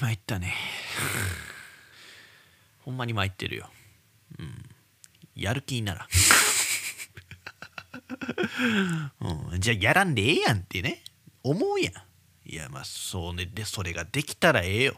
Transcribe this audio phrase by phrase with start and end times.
[0.00, 0.54] 参ったね。
[2.84, 3.68] ほんまに参ってるよ。
[4.38, 4.64] うん。
[5.36, 6.08] やる気になら、
[9.52, 11.02] うん、じゃあやらんでええやんってね。
[11.42, 11.92] 思うやん。
[12.48, 13.46] いやまあそうね。
[13.46, 14.94] でそれができたらええよ。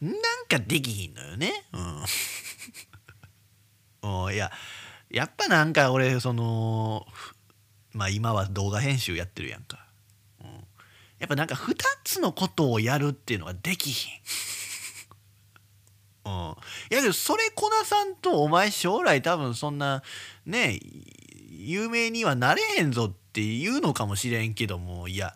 [0.00, 0.14] なん
[0.48, 1.64] かできひんのよね。
[1.72, 2.04] うん
[4.32, 4.52] いや
[5.10, 7.06] やっぱなんか俺その
[7.92, 9.85] まあ今は動画編集やってるやんか、
[11.18, 14.20] やっぱなんか2つのことをやるっていうのができひん
[16.26, 16.32] うん、
[16.90, 20.02] いやけどそれこなさんとお前将来多分そんな
[20.44, 20.80] ね
[21.50, 25.34] 有名にはなれへんぞって言うのかもしれんけどもいや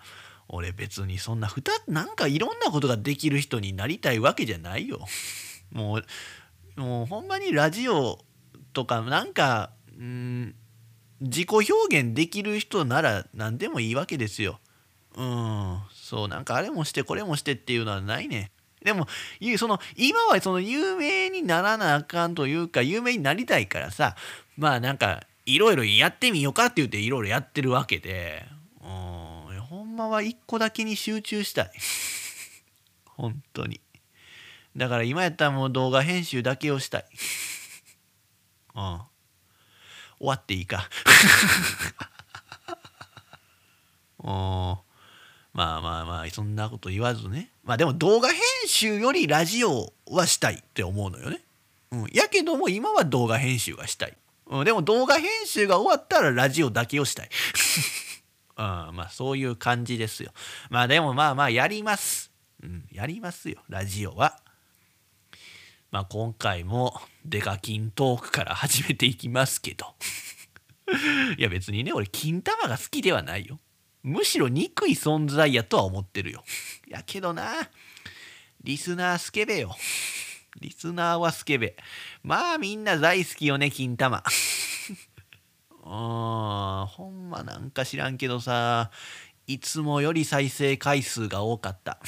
[0.48, 4.98] 俺別にそんな2なんかいろんなことができる人になりたいわけじゃないよ。
[5.70, 6.00] も
[6.76, 8.18] うもうほんまにラジオ
[8.72, 10.54] とかなんかうん
[11.20, 14.58] 自己表現できる人なら何でもいいわけですよ。
[15.16, 15.78] うん。
[15.92, 18.50] そうなんかあれもしてこれもしてっていうのはないね。
[18.82, 19.06] でも
[19.58, 24.16] その今はその有名にならなあかんというか有名になりたいからさ
[24.56, 28.46] まあなんかいろいろやってみようかって言っていろいろやってるわけで。
[28.82, 29.60] うん。
[29.60, 31.70] ほんまは一個だけに集中したい。
[33.16, 33.80] 本当に。
[34.76, 37.04] だから今やったらもう動画編集だけをしたい。
[38.74, 39.00] うん。
[40.18, 40.88] 終わっていいか。
[44.22, 44.89] うん。
[45.52, 51.40] まあまあまあそんなこと言わずねまあでも動画編集よりラジオはしたいって思うのよね。
[51.92, 54.16] うん、やけども今は動画編集がしたい。
[54.46, 57.28] うん、でも動画編集が終わったらラジオだけをしたい。
[58.58, 60.32] うん、まあそういう感じですよ。
[60.68, 62.30] まあでもまあまあやります。
[62.62, 64.40] うん、やりますよラジオは。
[65.90, 69.94] まあ今回もデカ金トークから始めていきますけど。
[71.38, 73.58] いや別にね俺金玉が好きではないよ。
[74.02, 76.42] むしろ憎い存在やとは思ってるよ。
[76.88, 77.52] やけどな、
[78.62, 79.76] リスナースケベよ。
[80.60, 81.76] リスナーはスケベ。
[82.22, 84.22] まあみんな大好きよね、金玉。
[85.82, 88.90] あほんまなんか知らんけどさ、
[89.46, 91.98] いつもより再生回数が多かった。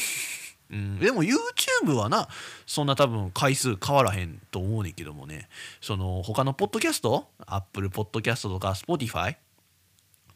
[0.71, 2.29] うん、でも YouTube はな
[2.67, 5.51] そんな多分回数変わらへんと思うねんけどもね
[5.83, 9.37] その他のポッドキャスト？Apple ポッドキャストとか Spotify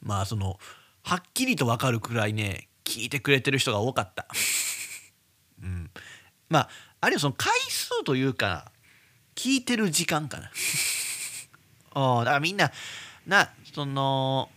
[0.03, 0.59] まあその
[1.07, 4.27] はっきりと分かるくらいね聞いてくれてる人が多かった。
[5.63, 5.89] うん、
[6.49, 6.69] まあ
[7.01, 8.73] あるいはその回数というか
[9.37, 10.51] 聞いてる時間かな。
[11.95, 12.73] あ だからみんな
[13.25, 14.51] なその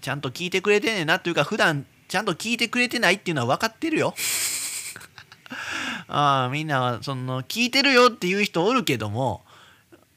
[0.00, 4.16] ちゃんと聞いてくれてねえなというか普段ちゃんと聞いてくれてないっていうのは分かってるよ。
[6.08, 9.44] あ みんなその聞いてるよっていう人おるけども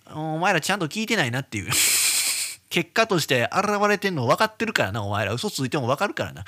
[0.08, 1.72] お前らちゃんと聞いてないなっていう
[2.70, 5.34] 結果として現れてんの分かってるからな、お前ら。
[5.34, 6.46] 嘘ついても分かるからな。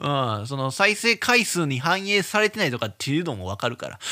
[0.38, 3.98] うん、その再生回数に反映されてないとかっていうのも分かるから。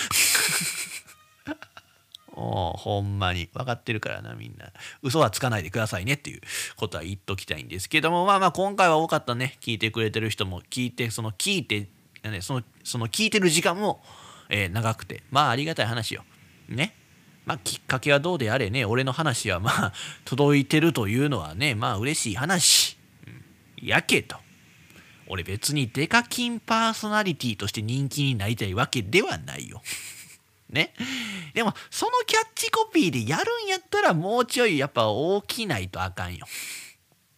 [2.32, 3.48] おほんまに。
[3.52, 4.72] 分かってるからなみんな。
[5.02, 6.40] 嘘はつかないでくださいねっていう
[6.76, 8.26] ことは言っときたいんですけども。
[8.26, 9.56] まあまあ今回は多かったね。
[9.60, 11.88] 聞いてくれてる人も聞いてその聞いて、
[12.22, 14.04] ね、そのその聞いてる時間も、
[14.50, 15.22] えー、長くて。
[15.30, 16.24] まあありがたい話よ。
[16.68, 16.94] ね。
[17.48, 19.92] まあ、きっかけはどうであれね、俺の話はまあ、
[20.26, 22.98] 届いてるというのはね、まあ、嬉しい話。
[23.26, 24.36] うん、やけど、
[25.26, 29.82] 俺別にデカキンパーソナリティとして人気になりたいわけではないよ。
[30.68, 30.92] ね。
[31.54, 36.46] でも、そのキャッチコピーでやるんやったら、もうちょいやっぱ大きないとあかんよ。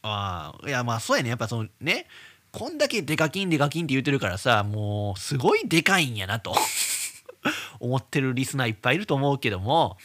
[0.02, 1.28] ああ、いや、まあそうやね。
[1.28, 2.08] やっぱそのね、
[2.50, 6.52] こんだけデカキンデカキンって言ってるからさ、もうすごいでかいんやなと。
[7.80, 9.96] 思ってるリスナーいっぱいいると思うけども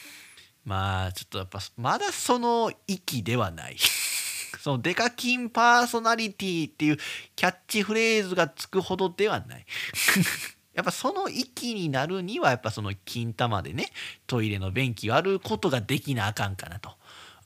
[0.64, 3.78] まあちょっとやっぱまだその域ではない
[4.60, 6.98] そのデカキンパーソナリティっていう
[7.36, 9.66] キャッチフレーズがつくほどではない
[10.74, 13.92] やっぱその域になるにはやっぱその金玉でね
[14.28, 16.96] トイレの便器割ることができなあかんかなと。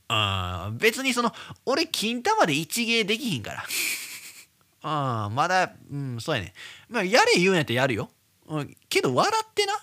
[0.10, 1.32] うん別にその
[1.66, 5.26] 俺金玉で一芸できひんから。
[5.26, 6.54] うんまだうんそうやね。
[6.90, 8.10] まあやれ言うんやったらやるよ。
[8.48, 9.74] うん、けど笑ってな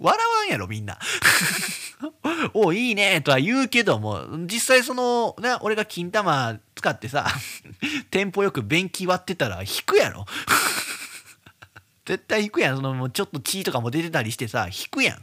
[0.00, 0.98] 笑わんやろみんな。
[2.54, 7.26] おいいねとは言うけども実際そのね俺が金玉使ってさ
[8.10, 10.24] テンポよく便器割ってたら引くやろ。
[12.06, 12.76] 絶対引くやん。
[12.76, 15.18] そのもうちょっと血とかも出てたりしてさ引くやん。
[15.18, 15.22] い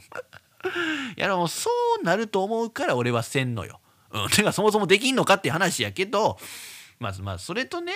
[1.18, 1.70] やでもそ
[2.00, 3.80] うなると思うから俺はせんのよ、
[4.12, 6.38] うん、てかそもそもできんのかって話やけど
[7.00, 7.94] まずまあそれとね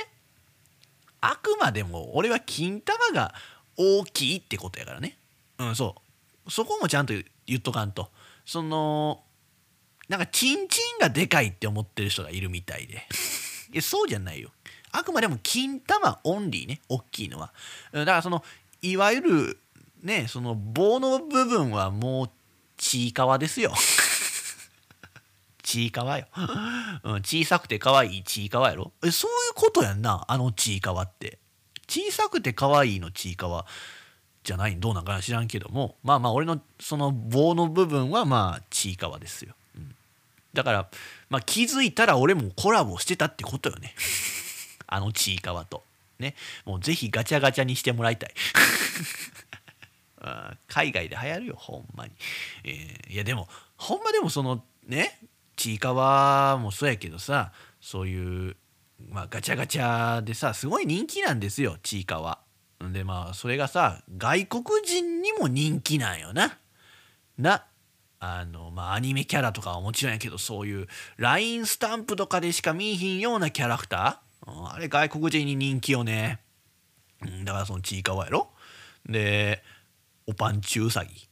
[1.19, 3.33] あくまでも俺は金玉が
[3.77, 5.17] 大きいってことやからね。
[5.59, 6.10] うんそう。
[6.51, 7.13] そこもちゃんと
[7.47, 8.11] 言っとかんと。
[8.45, 9.23] その
[10.09, 13.07] なんかチンチンがでかいって思ってる人がいるみたいで。
[13.71, 14.51] いやそうじゃないよ。
[14.91, 17.53] あくまでも金玉オンリーね大きいのは。
[17.93, 18.43] だからその
[18.81, 19.59] いわゆる
[20.03, 22.29] ねその棒の部分はもう
[22.75, 23.73] ちいかわですよ。
[25.63, 26.27] ちいかわよ、
[27.03, 28.91] うん、小さくて可愛いちいかわやろ。
[29.05, 31.39] えそういうことやんなあのちいかわって。
[31.87, 33.65] 小さくて可愛いのちいかわ
[34.43, 39.95] じゃないどうなんかな知らんけどもまあまあ俺のその棒の部分はまあちいかわですよ、うん、
[40.53, 40.89] だから
[41.31, 43.95] まあ気づいたら俺もコラボしてたってことよね。
[44.85, 45.83] あのちいかわと。
[46.19, 46.35] ね。
[46.65, 48.33] もうぜひガチャガチャにしてもらいたい。
[50.67, 52.11] 海外で流行るよほんまに、
[52.63, 53.47] えー、いやでも
[53.77, 55.17] ほんまでもそのね
[55.55, 58.55] ちいかわもそうやけどさそういう、
[59.09, 62.37] まあ、ガチャガチャでさすごい人気なんですよちいかわ。
[62.91, 66.57] でまあそれがさ外国人にも人気なんよな。
[67.37, 67.65] な
[68.19, 70.87] あのまあアニメキャラとかはもちろんやけどそういう
[71.17, 76.39] LINE スタンプとかでしか見えひんようなキャラクター、あれ外国人に人気よね。
[77.43, 78.49] だからそのちいかわやろ。
[79.07, 79.63] で
[80.27, 81.27] おぱんちゅうさぎ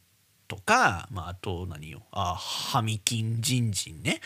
[0.48, 4.20] とか、まあ、あと何よあハミキンジンジンね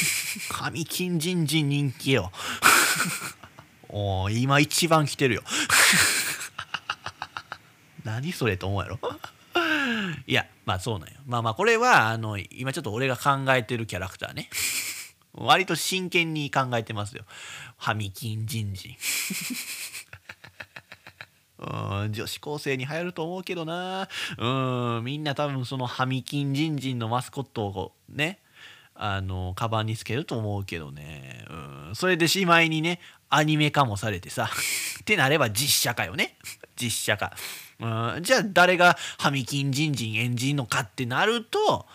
[0.52, 2.30] ハミキンジンジン人気よ
[3.88, 5.42] お今一番来てるよ
[8.04, 8.98] 何それと思うやろ？
[10.26, 11.14] いやまあそうなんよ。
[11.26, 14.48] まあまあこれはあの今ちょっと俺が考えてるキャラクターね。
[15.32, 17.24] 割と真剣に考えてますよ。
[17.76, 18.96] ハミキンジンジン
[21.58, 24.08] うん女子高生に流行ると思うけどな。
[24.38, 28.40] うんみんな多分そのハミキンジンジンのマスコットをね
[28.94, 31.44] あのカバンにつけると思うけどね。
[31.50, 31.54] う
[31.92, 34.50] んそれでしまいにねアニメ化もされてさ。
[35.00, 36.36] ってなれば実写化よね。
[36.80, 37.32] 実写化。
[37.80, 41.86] うんじゃあ誰がハミキンジンジン演じんのかってなると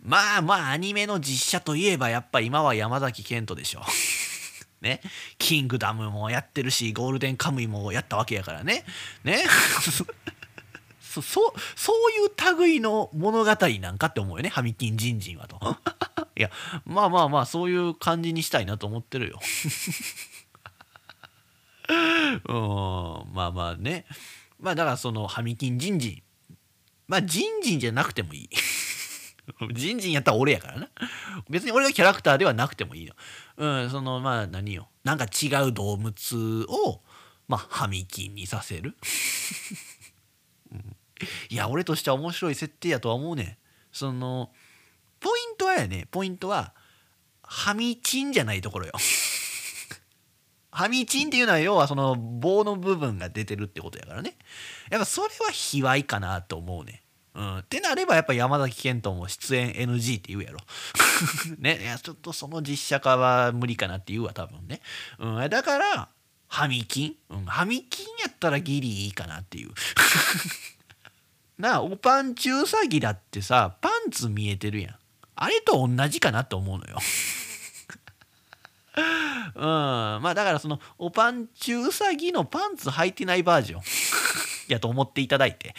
[0.00, 3.82] まあまあアニメの実写といえばやっぱ今は山崎賢人でしょ。
[4.80, 5.00] ね、
[5.38, 8.84] キングダムもやってるしゴールデンカムイもやったわけやからね。
[9.24, 9.44] ね。
[11.00, 14.50] そそうそういう類の物語なんかって思うよね。
[14.50, 15.58] ハミキンジンジンはと。
[16.36, 16.50] いや
[16.84, 19.40] まあまあまあそういう感じにしたいなと思ってるよ
[22.48, 23.34] うん。
[23.34, 24.06] まあまあね。
[24.58, 26.22] まあだからそのハミキンジンジン。
[27.08, 28.48] まあジンジンじゃなくてもいい。
[29.74, 30.88] ジンジンやったら俺やからな。
[31.48, 33.14] 別に俺がキャラクターではなくてもいいよ
[33.56, 34.88] うんそのまあ何よ。
[35.04, 37.00] なんか違う動物を
[37.46, 38.96] まあハミキンにさせる、
[41.48, 43.58] いや俺としては面白い設定やとは思うね
[43.92, 44.50] その
[45.20, 46.08] ポイントはやね。
[46.10, 46.74] ポイントは
[47.42, 48.92] ハミチンじゃないところよ。
[50.76, 54.36] ハミチンっていうのは要はその棒の部分が出てるってことやからね
[54.90, 57.02] やっぱそれは卑猥かなと思うね
[57.34, 60.58] うん、ってなればやっぱ山崎賢人も出演 NG って言うやろ。
[61.60, 64.80] ね、いやちょっとその実写化は無理かなって言うわ多分ね。
[65.18, 66.08] うん、だから
[66.48, 69.70] ハミキン、うん、ハミキンやったらギリいいかなっていう。
[71.60, 74.96] なあおパンチウサギだってさパンツ見えてるやん。
[75.34, 76.96] あれと同じかなと思うのよ。
[78.96, 83.82] うん、まあだからそのおパンチウサギのパンツ履いてないバージョン
[84.68, 85.74] やと思っていただいて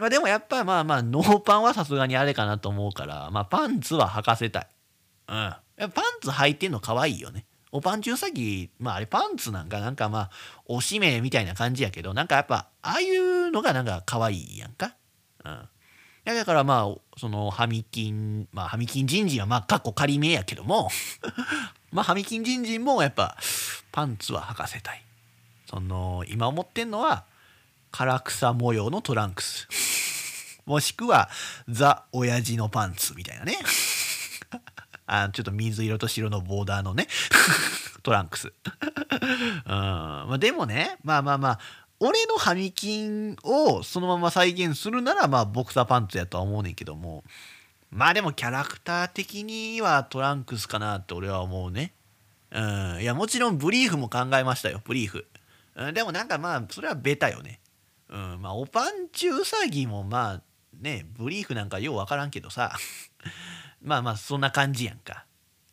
[0.00, 4.68] まあでもやっぱまあまあノーパンはさすがにあれかなと思うからまあパンツは履かせたい。
[5.28, 5.54] うん。
[5.78, 5.90] パン
[6.22, 7.46] ツ履いてんの可愛いよね。
[7.70, 10.30] おパンチウサギ、まああれパンツなんかなんかまあ
[10.64, 14.96] おしめみたいな感じやけどなんかやっぱああいうのがなんか可愛いやんか。
[15.44, 15.68] うん。
[16.34, 20.90] だからまあそのハミキンまあハミキンジンジンはまあかっこ仮名やけども
[21.92, 23.36] まあハミキンジンジンもやっぱ
[23.92, 25.04] パンツは履かせたい。
[25.68, 27.24] その今思ってんのは
[27.92, 29.68] 唐草模様のトランクス。
[30.66, 31.30] もしくは
[31.68, 33.58] ザ・親父のパンツみたいなね。
[35.06, 37.08] あちょっと水色と白のボーダーのね
[38.02, 38.48] トランクス。
[38.48, 39.64] うん。
[39.66, 41.58] まあ、でもねまあまあまあ
[42.00, 47.22] 俺のハミキンをそのまま再現するならまあボクサーパンツやとは思うねんけども。
[47.90, 51.92] まあでもキャラクター的にはトランクスかなって俺は思うね。
[52.52, 53.02] うん。
[53.02, 55.26] いやもちろんブリーフも考えましたよブリーフ、
[55.76, 57.60] うん、でもなんかまあそれはベタよね。
[58.08, 60.42] うん、まあおぱんちゅうさぎもまあ
[60.80, 62.72] ねブリーフなんかよう分からんけどさ。
[63.82, 65.26] まあまあそんな感じやんか。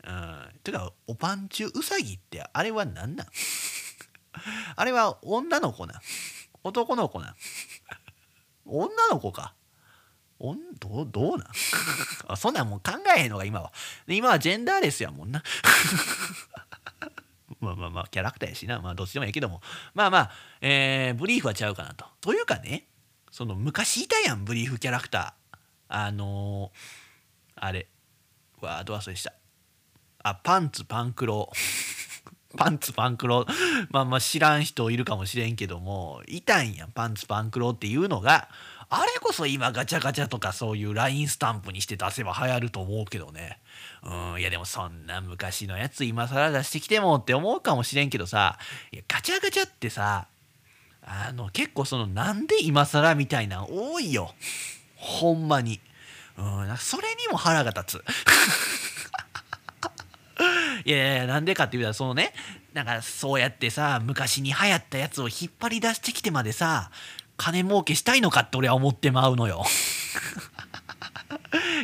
[0.03, 3.27] うん、てかおぱんちゅうさぎってあれは何なん？
[4.75, 6.01] あれは女の子な
[6.63, 7.35] 男の子な
[8.65, 9.53] 女の子か
[10.39, 11.47] おんどどうなん
[12.27, 13.71] あそんなんもう考えへんのが今は。
[14.07, 15.43] 今はジェンダーレスやもんな。
[17.59, 18.79] まあまあまあ、キャラクターやしな。
[18.79, 19.61] まあ、どっちでもいいけども。
[19.95, 22.05] まあまあ、えー、ブリーフはちゃうかなと。
[22.21, 22.87] というかね、
[23.31, 25.57] その昔いたやん、ブリーフキャラクター。
[25.87, 27.87] あのー、あれ。
[28.61, 29.33] ワード忘れした。
[30.23, 31.51] あ、パンツパンクロ。
[32.57, 33.45] パンツパンクロ
[33.89, 38.49] まあまあ知らん人いるかもしれんけどもいたんやパンツパンクロっていうのが。
[38.89, 43.59] あれこそ今ガチャガチャとかそういう LINE スタンプにして出せば流行ると思うけどね。
[44.01, 48.57] うんいやでもそんな昔のやつ今更出してきてもって思うかもしれんけどさ。
[48.93, 50.27] いやガチャガチャってさ
[51.03, 54.33] あの結構そのなんで今更みたいな多いよ。
[54.95, 55.81] ほんまに。
[56.37, 58.03] うんそれにも腹が立つ。
[60.85, 62.33] いやいやなんでかって言うたらそのね
[62.73, 66.91] なんかそうやってさ昔に流行ったやつを引っ張り出してきてまでさ
[67.37, 69.63] 金儲けしたいのかって俺は思ってまうのよ。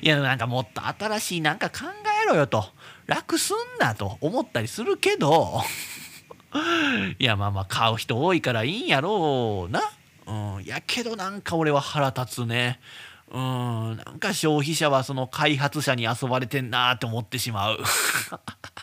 [0.02, 1.86] いやなんかもっと新しいなんか考
[2.24, 2.66] えろよと。
[3.06, 5.62] 楽すんなと思ったりするけど。
[7.20, 9.82] いやまあまあ買う人多いからいいんやろうな。
[10.26, 12.80] うんやけどなんか俺は腹立つね。
[13.32, 17.80] うんなんか消費者はその開発者に遊ばれてんなって思ってしまう。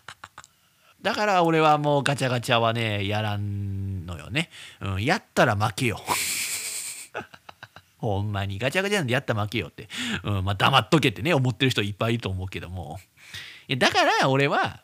[1.02, 6.00] だから俺はもうガチャガチャはねやらんのよね、うん、やったら負けよ
[7.98, 9.88] ほんまにガチャガチャなんでやったら負けよって、
[10.24, 12.98] うん、まあ黙っとけってね思ってる人いっぱいいると思うけども
[13.78, 14.82] だから俺は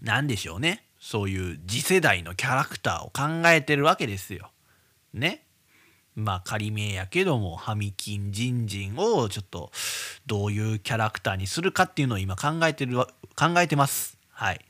[0.00, 4.50] 何でしょうねそういう次世代のキャラクターを考えてるわけですよ。
[5.14, 5.44] ね。
[6.14, 9.72] まあ仮名やけどもハミキンジンジンをちょっと
[10.26, 13.06] どういうキャラクターにするかっていうのを今考えてる考
[13.58, 14.18] えてます。
[14.30, 14.60] はい。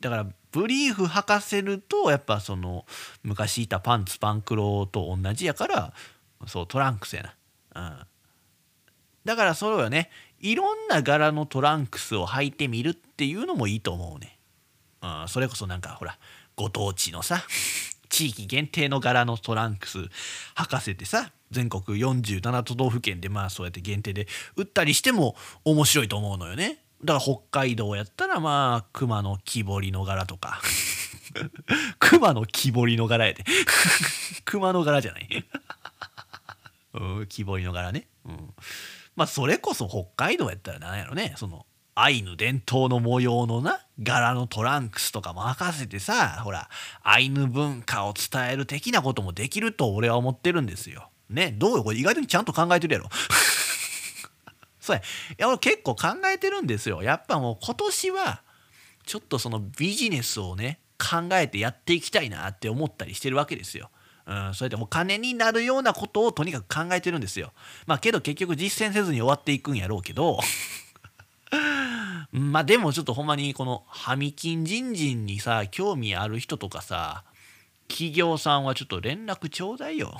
[0.00, 2.84] だからブリーフ履かせるとやっぱその
[3.22, 5.92] 昔いたパンツパンクロと同じやから
[6.46, 7.34] そうトランクスやな。
[7.76, 8.06] うん。
[9.24, 14.38] だからそれはねいろんな柄のトランクスを履いてみるっていうのもいいと思うね。
[15.02, 16.18] うん、それこそなんかほら
[16.56, 17.44] ご当地のさ
[18.08, 19.98] 地域限定の柄のトランクス
[20.56, 24.26] 履かせてさ全国47都道府県でまあそうやって限定で
[24.56, 30.60] 売ったりしても面白いと思うのよねだから北海道やったらまあ熊の木彫りの柄とか。
[31.98, 33.44] 熊の木彫りの柄やで。
[34.44, 35.44] 熊の柄じゃない。
[36.92, 38.08] うん木彫りの柄ね。
[38.26, 38.54] うん。
[39.16, 41.34] まあそれこそ北海道やったら何やろね。
[41.36, 46.70] そのアイヌ伝統の模様のな柄のトランクスとかも任せてさほら
[47.02, 51.10] アイヌ文化を伝える的なこともできると俺は思ってるんですよ。
[51.28, 51.54] ね。
[51.56, 51.98] どうよこれ。
[51.98, 53.08] 意外とちゃんと考えてるやろ。
[54.90, 55.02] そうやい
[55.38, 57.02] や俺結構考えてるんですよ。
[57.02, 58.42] やっぱもう今年は
[59.06, 63.90] ちょっとそのビジネスをね考えてやっていきたいなって思ったりしてるわけですよ。
[64.26, 67.52] うん、それでお金になるようなことをとにかく考えてるんですよ。
[67.86, 70.40] まあけど結局実践せずに終わっていくんやろうけど
[72.32, 77.24] まあでもちょっとほんまにこのハミキン人人にさ興味ある人とかさ
[77.88, 80.16] 企業さんはちょっと連絡ちょうだいよ。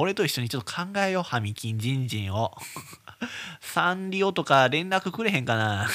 [0.00, 2.56] 俺と一緒にちょっと考えようハミキン人人を。
[3.60, 5.88] サンリオとか連絡くれへんかな。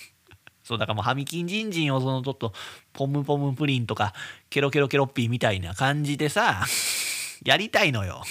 [0.62, 2.52] そうだからもうハミキン人人をそのちょっと
[2.92, 4.12] ポムポムプリンとか
[4.50, 6.66] ケロケロケロッピーみたいな感じでさ
[7.42, 8.22] やりたいのよ。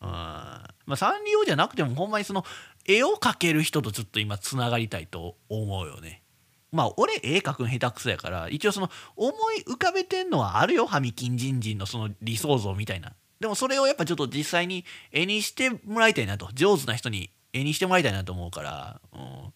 [0.00, 2.46] うんまあサンリオじゃなくてもほんまにその
[2.86, 6.22] 絵を描ける人とちょっと今つながりたいと思うよね。
[6.70, 13.12] まあ俺絵描くん下手くそやから一応その思い浮かべてんのはあるよハミキンジンジンのその理想像みたいな。
[13.42, 16.48] でもそれをやっぱちょっと実際に絵にしてもらいたいなと。
[16.54, 19.52] 上手な人に絵にしてもらいたいなと思うから、うん、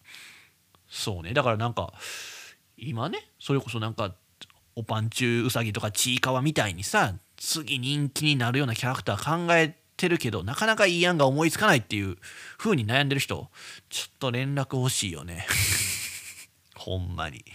[0.89, 1.33] そうね。
[1.33, 1.93] だからなんか
[2.75, 4.13] 今ねそれこそなんか
[4.75, 12.17] おぱんちゅううさぎとかちいかわみたいにさ次人気になるようなキャラクター考えてるけどなかなかいい案が思いつかないっていう
[12.57, 13.47] 風に悩んでる人
[13.89, 15.47] ちょっと連絡欲しいよね。
[16.75, 17.45] ほんまに、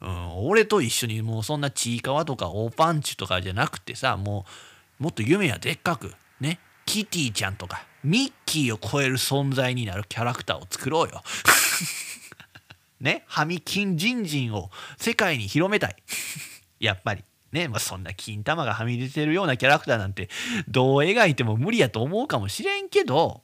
[0.00, 4.50] うん、俺と一緒にもうそんなちいかわとか大パンチとかじゃなくてさもう
[4.98, 6.14] もっと夢はでっかく。
[6.40, 6.58] ね。
[6.86, 7.84] キティちゃんとか。
[8.02, 11.22] ミッキーを超える存在になるキャラクターを作ろうよ。
[13.00, 13.24] ね。
[13.26, 15.96] ハミキンジンジンを世界に広めたい。
[16.80, 17.24] やっぱり。
[17.52, 17.68] ね。
[17.68, 20.30] まあ、そんな金玉がはみ出てるようなキャラクターなんて
[20.68, 23.42] どう描いても無理やと思うかもしれんけど。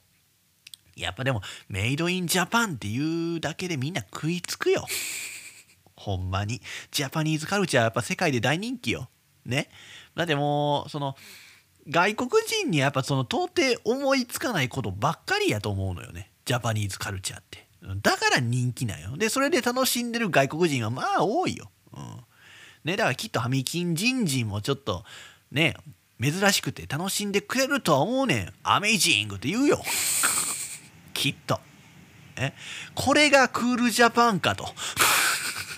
[0.95, 4.85] やっぱでもメイドインジャパンっていうだけでみんな食いつくよ。
[5.95, 6.61] ほんまに。
[6.91, 9.09] ジャパニーズカルチャーやっぱ世界で大人気よ。
[9.45, 9.69] ね。
[10.15, 11.15] だってもうその
[11.89, 16.31] 外国人にやっぱその到底思いつかないことばっかりやと思うのよね。
[16.45, 17.67] ジャパニーズカルチャーって。
[18.01, 19.17] だから人気なんよ。
[19.17, 21.69] で、それで楽しんでる外国人はまあ多いよ。
[21.95, 22.23] うん。
[22.85, 25.03] ね、だからきっとハミキンジンジンもちょっと
[25.51, 25.75] ね、
[26.21, 28.53] 珍しくて楽しんでくれるとは思うねん。
[28.63, 29.81] アメイジングって言うよ。
[31.13, 31.59] きっと。
[32.37, 32.53] え？
[32.95, 34.73] これがクールジャパンかと。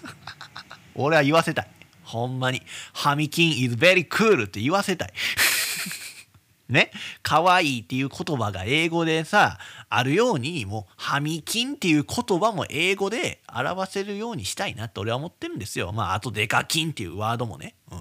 [0.96, 1.68] 俺は言わせたい。
[2.06, 2.62] ほんまに。
[2.94, 5.14] ハミキン is very cool って言わせたい。
[6.70, 6.92] ね？
[7.22, 9.60] 可愛いっていう言葉が英語でさ
[9.90, 15.92] あるようにもうハミキンっていう言葉も英語で表せるようにしたいなって俺は思ってるんですよ。
[15.92, 18.00] まああとデカキンっていうワードもね、うん。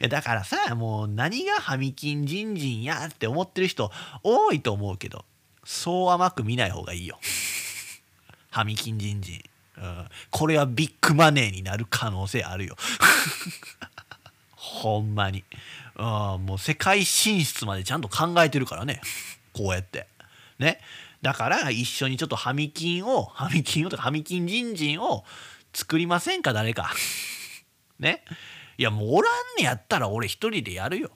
[0.08, 3.92] だからさもう何がハミキンジンジンやって思ってる人
[4.22, 5.24] 多いと思うけど
[5.64, 7.18] そう甘く見ない方がいいよ。
[8.50, 9.42] ハミキンジンジン、
[9.76, 12.76] うん、これはビッグマネーになる可能性あるよ。
[14.50, 15.44] ほんまに、
[15.96, 16.04] うん、
[16.46, 19.00] もう世界進出までちゃんと考えてるからね。
[19.52, 20.06] こうやって。
[20.58, 20.80] ね。
[21.22, 25.24] だから一緒にちょっとハミキンをハミキンをとかハミキンジンジンを
[25.72, 26.92] 作りませんか誰か。
[27.98, 28.24] ね。
[28.76, 31.10] いやもうおらんねやったら俺一人でやるよ。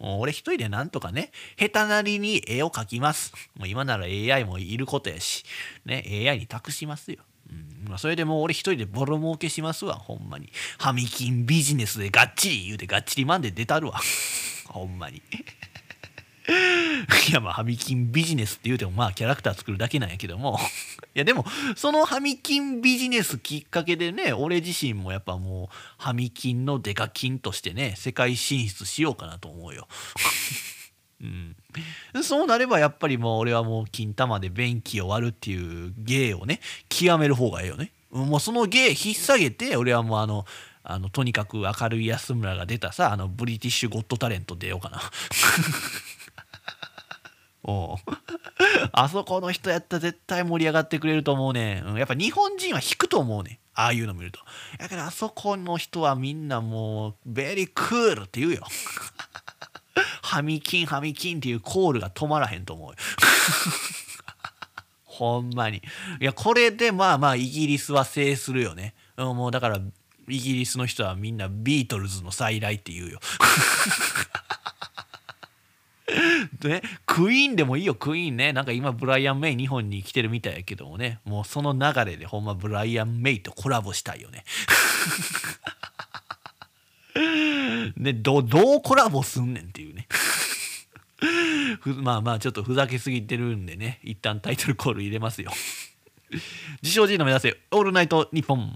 [0.00, 3.32] 俺一人でなんとかね、下手なりに絵を描きます。
[3.54, 5.44] もう今なら AI もいることやし、
[5.84, 7.18] ね、AI に託しますよ。
[7.50, 10.50] うんま、それでもう俺一人でボロ儲けしますわ、ほんまに。
[10.78, 14.00] ハミキンビジネスでがっちり言うてがっちりマンで出たるわ。
[14.68, 15.22] ほんまに。
[17.28, 20.58] いやまあハミキンビジネスって言うてもまあキャラクター作るだけなんやけども
[21.14, 21.44] いやでも
[21.76, 29.86] そのハミキンビジネスきっかけでね俺自身もやっぱもうハミキンのデカキンとしてね世界進出しようかなと思うよ。
[31.20, 31.56] うん、
[32.22, 37.92] そうなればやっぱりもう俺はもう金玉で便器を割るっていう芸をね極める方がええよね。
[38.10, 40.44] もうその芸引っ提げて俺はもうあの
[40.82, 45.00] あのとにかく明るい安村が出たさあのブリティッシュゴッドタレント出ようかな。
[47.62, 47.98] お
[48.92, 54.40] あそこの人やったら絶対盛り上がってくれると思うね、うん、やっぱ日本人は引くと思うねああいうの見ると。
[54.78, 58.66] だからあそこの人はみんなもうベリークールって言うよ。
[60.22, 62.94] ハミキンハミキンっていうコールが止まらへんと思う。
[65.04, 65.82] ほんまに。
[66.20, 68.94] いやこれでまあまあイギリスは制するよね。
[69.16, 69.80] もうだから
[70.28, 73.20] イギリスの人はみんなビートルズの再来って言うよ。
[76.64, 78.52] ね、クイーンでもいいよクイーンね。
[78.52, 81.20] なんか今ブライアン・メイ日本に来てるみたいやけどもね。
[81.24, 84.44] もうその流れでほんまブライアン・メイとコラボしたいよね。
[87.96, 90.06] でどどうコラボすんねんっていうね。
[92.02, 94.00] まあまあちょっとふざけすぎてるんでね。
[94.02, 95.50] 一旦タイトルコール入れますよ。
[96.82, 98.74] 自称 G の目指せオールナイトニッポン。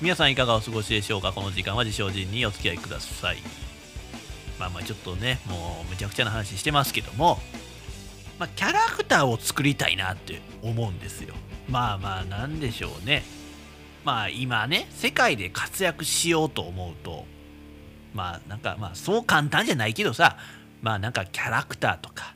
[0.00, 1.32] 皆さんいかがお過ごしでしょうか？
[1.32, 3.38] この時間は自称人にお付き合いください。
[4.58, 7.38] まあまあちょっとねもうめちゃくちゃな話してますけども
[8.38, 11.34] まあキャラクターを作りたいなって思うんですよ
[11.68, 13.22] まあまあなんでしょうね
[14.04, 17.24] まあ今ね世界で活躍しようと思うと
[18.14, 20.36] まあなんかまあそう簡単じゃないけどさ
[20.82, 22.34] まあなんかキャラクターとか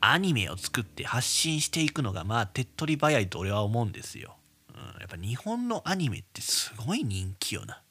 [0.00, 4.36] アニメを作って発信していくのがまあ手っ取り早いと俺は思うんですよ
[4.70, 7.82] うんやっぱ日本のアニメってすごい人気よな。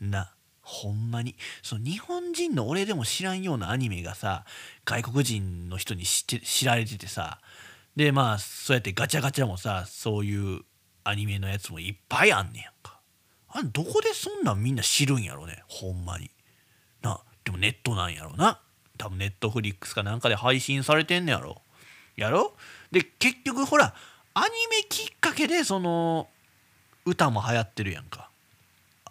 [0.00, 0.34] な。
[0.68, 1.34] ほんまに。
[1.62, 4.44] その日本人の俺でも知らんようなアニメがさ、
[4.84, 7.40] 外国人の人に知って知られててさ、
[7.96, 10.60] でまあそうやってガチャガチャもさ、そういう
[11.04, 13.00] アニメのやつもいっぱいあんねやんか。
[13.48, 16.30] あどこでそんなんみんな知るんやろね、ほんまに。
[17.00, 18.60] な、でもネットなんやろな。
[18.98, 21.62] 多分ネットフリックスかなんかで配信されてんねやろ。
[22.14, 22.54] やろ？
[22.92, 23.94] で結局ほら
[24.34, 26.28] アニメきっかけでその
[27.06, 28.27] 歌も流行ってるやんか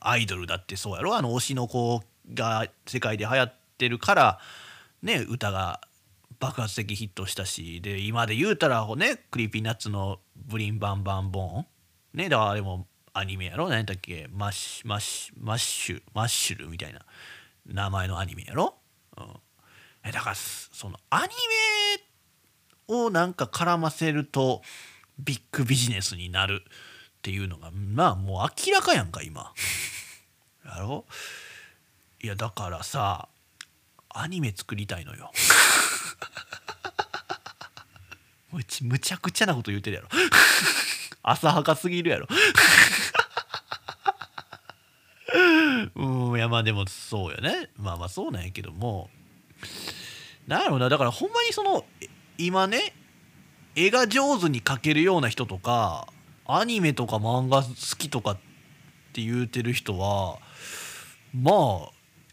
[0.09, 1.15] アイドルだってそうやろ？
[1.15, 2.01] あの推しの子
[2.33, 4.39] が世界で流行ってるから
[5.01, 5.81] ね歌が
[6.39, 11.65] 爆発的ヒットしたしで今で言うたらねクリーピーナッツの「ブリンバンバンボーン」
[12.13, 13.67] ねだからあれもアニメやろ？
[13.69, 14.27] 何だっけ？
[14.31, 17.01] マッシュマッシュマッシュマッシュルみたいな。
[17.65, 18.75] 名前のアニメやろ、
[19.17, 19.27] うん、
[20.05, 21.33] えだからそのアニ
[22.87, 24.61] メをなんか絡ませると
[25.19, 26.63] ビッグビジネスになる。
[27.17, 29.53] っていうのがまあもう明らかやんか今。
[30.65, 31.05] やろ？
[32.21, 33.27] いやだからさ
[34.09, 35.31] アニメ作りたいのよ。
[38.51, 40.09] むちむちゃくちゃなこと言うてるやろ。
[41.23, 42.27] 浅はかすぎるやろ。
[45.95, 47.69] うんいやまあでもそうよね。
[47.75, 49.09] まあまあそうなんやけども。
[50.47, 51.85] なんやろなだからほんまにその
[52.37, 52.93] 今ね
[53.75, 56.07] 絵が上手に描けるような人とか
[56.47, 58.37] アニメとか漫画好きとかっ
[59.13, 60.39] て言うてる人は
[61.33, 61.89] まあ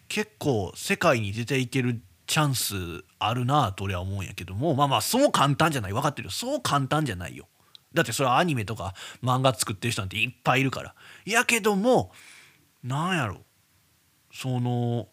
[0.09, 2.75] 結構世界に出ていけるチャンス
[3.19, 5.93] あるなと俺は思うんやけどもまあまあそう簡単じゃない。
[5.93, 6.31] 分かってるよ。
[6.31, 7.49] そう簡単じゃないよ。
[7.93, 10.95] だってそれはアニメとか漫画作ってる人なんていっぱいいるから。
[11.25, 12.13] やけども
[12.83, 13.41] なんやろ。
[14.33, 15.09] その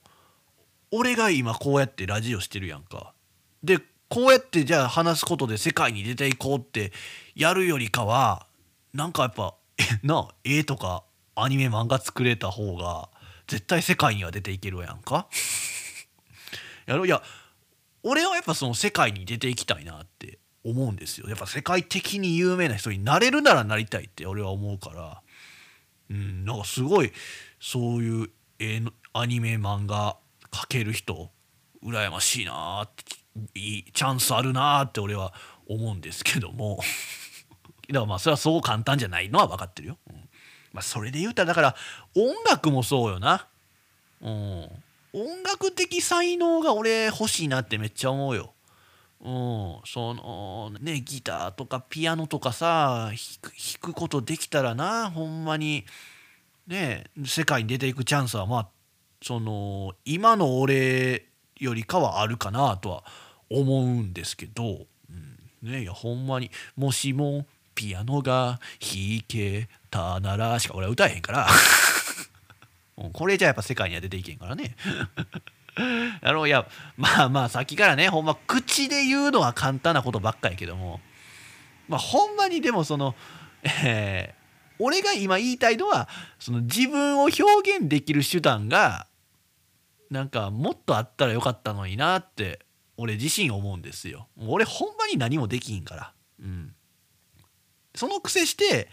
[0.91, 3.13] 俺が今こうやってラジオしてるやんか。
[3.63, 6.91] でこうやってじゃあ話すことで世界に出ていこうって
[7.33, 8.45] やるよりかは
[8.93, 9.55] なんかやっぱ
[10.03, 11.03] な絵とか
[11.35, 13.09] アニメ漫画作れた方が
[13.47, 15.27] 絶対世界には出ていけるやんか？
[16.85, 17.05] やろ？
[17.05, 17.21] いや
[18.03, 21.29] 俺はやっぱその世界に出ていきたいなって思うんですよ。
[21.29, 25.21] やっぱ世界的に有名な人になれるならなりたいって俺は思うから。
[26.09, 27.13] うんなんかすごい
[27.61, 30.17] そういう絵のアニメ漫画
[30.51, 31.31] 描ける人
[31.81, 33.03] 羨ましいなって
[33.59, 35.33] いいチャンスあるなって俺は
[35.67, 36.79] 思うんですけども。
[37.91, 39.97] だからまあそれはそう簡単じゃないのは分かってるよ。
[40.09, 40.15] うん
[40.73, 41.75] まあ、それで言うたらだから
[42.15, 43.47] 音楽もそうよな。
[44.21, 44.29] うん、
[45.13, 48.53] 音楽的才能が俺欲しいなってめっちゃ思うよ。
[49.23, 53.13] うん、そのねギターとかピアノとかさ弾
[53.79, 55.85] くことできたらなほんまに
[56.65, 58.67] ね世界に出ていくチャンスはまあ
[59.21, 61.27] その今の俺
[61.59, 63.03] よりかはあるかなとは
[63.47, 64.87] 思うんですけど、
[65.63, 71.47] うん、ねいやほんまにもしもピアノが弾けたならしか俺は歌えへんから
[73.13, 74.75] これじゃやっぱ世界には出ていけんからね
[76.21, 81.01] やろういやまあまあさっきからねほんま口で言うのは簡単なことばっかやけども
[81.87, 83.15] まあほんまにでもその
[83.63, 89.07] えー、俺が今言いたいのはその自分を表現できる手段が
[90.09, 92.59] なんかもっとあったらよかったのになって
[92.97, 94.27] 俺自身思うんですよ。
[94.37, 96.13] 俺ほんまに何もできんから。
[96.39, 96.75] うん。
[97.95, 98.89] その癖して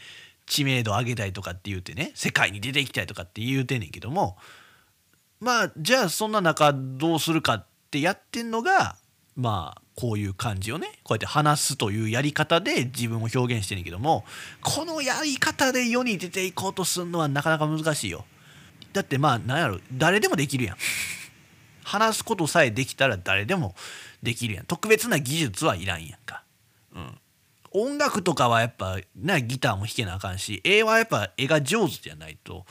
[0.47, 4.37] 知名度上げたいとかって言うてね世界に出ていきたいとかって言うてんねんけども
[5.41, 8.97] まあじゃあそんな中どうするかってやってんのが
[9.37, 14.25] まあこういう感じをねこうやって話すというやり方で自分を表現してんねんけども
[14.63, 18.25] このやり方で世に出ていこうとするのはなかなか難しいよ。
[18.93, 20.77] だってまあ何やろ誰でもできるやん。
[21.85, 23.75] 話すことさえできたら誰でも
[24.23, 24.67] できるやん。
[24.67, 26.43] 特別な技術はいらんやんか。
[26.95, 27.19] うん。
[27.73, 32.65] 音楽とかはやっぱなギターも弾けなあかんし絵はやっぱ絵が上手じゃないと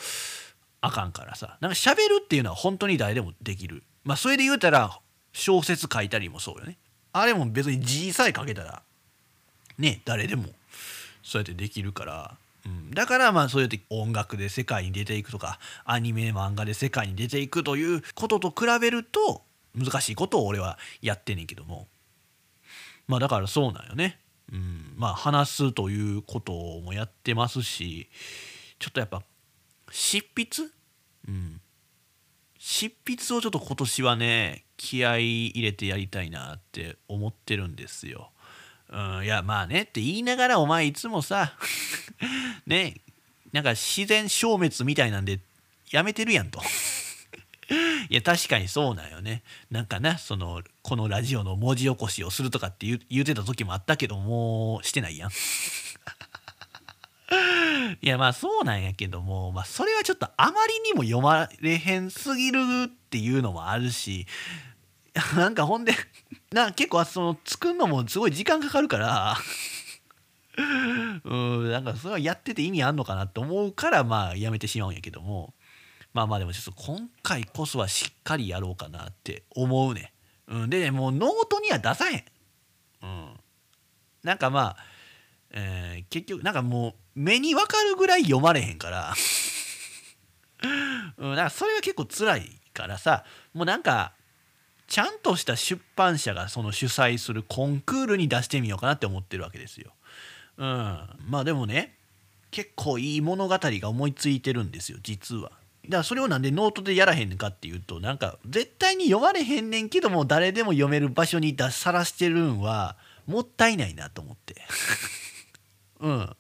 [0.81, 1.57] あかんからさ。
[1.59, 3.83] なんか喋るっていうのは本当に誰でもできる。
[4.03, 4.99] まあそれで言うたら
[5.33, 6.77] 小説書いたりもそうよね。
[7.13, 8.81] あれも別に字さえ書けたら
[9.77, 10.45] ね誰でも
[11.23, 19.41] そうやってできるから、うん、だからまあそうやって音楽で世界に出ていくとかアニメ漫画で世界に出ていくということと比べると
[19.75, 21.87] 難しいことを俺はやってんねんけども。
[23.07, 24.19] まあだからそうなんよね。
[24.51, 28.09] うん、まあ話すということもやってますし
[28.79, 29.21] ちょっとやっぱ
[29.91, 30.69] 執筆、
[31.27, 31.61] うん、
[32.57, 38.31] 執筆をちょっと今年はね気合い入れてやりたいなって思ってるんですよ。
[38.89, 41.53] うん、いやまあねって言いながらお前いつもさ
[42.65, 43.01] ね
[43.51, 45.41] なんか自然消滅みたいなんで
[45.91, 46.61] やめてるやんと。
[48.09, 49.43] いや確かにそうなんよね。
[49.69, 55.31] なんかなそのこのラジオの文字起こしをするとかって言言うてた時もあったけどもうしてないやん。
[58.01, 64.25] いやまあそうなんやけども、まあ、それはちょっとあまりにも読まれへんすぎるっていうのもあるし
[65.35, 65.93] なんかほんで
[66.51, 69.37] な結構その作るのもすごい時間かかるから
[71.25, 75.53] うんなんかそれはやってて意味あんのかなって思うからまあやめてしまうんやけども。
[76.17, 80.13] まあまあでもちょっと今回こそはしっかりやろうかなって思うね。
[80.47, 82.23] うん、で、ね、もうノートには出さへん。
[83.03, 83.33] うん。
[84.23, 84.77] なんかまあ、
[85.51, 89.13] えー、結局なんかもう目に分かるぐらい読まれへんから
[91.17, 94.13] うん、なんかそれが結構辛いからさもうなんか
[94.87, 99.93] ちゃんとした出版社がその主催するコンクールに出してみようかなって思ってるわけですよ。
[100.57, 100.65] うん、
[101.27, 101.95] まあでもね
[102.49, 105.51] 結構いい物語が思いついてるんですよ実は。
[105.87, 114.55] だからそれをなんでノートでやらへんかっていうとなんか絶対に読まれへんねんけども誰でも読める場所に出さらしてるんは もったいないなと思って。
[115.99, 116.35] うん。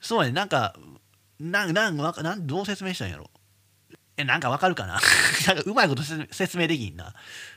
[0.00, 0.74] そうねなんか
[1.38, 3.30] なんなんなんどう説明したんやろ。
[4.16, 5.00] えなんかわかるかな？
[5.46, 7.14] なんかうまいこと説明できんな。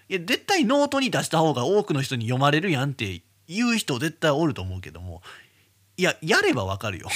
[0.10, 5.22] いや絶対ノートに出した方が多くの人に読まれるやんって言う人絶対おると思うけども。
[5.98, 7.10] いややればわかるよ。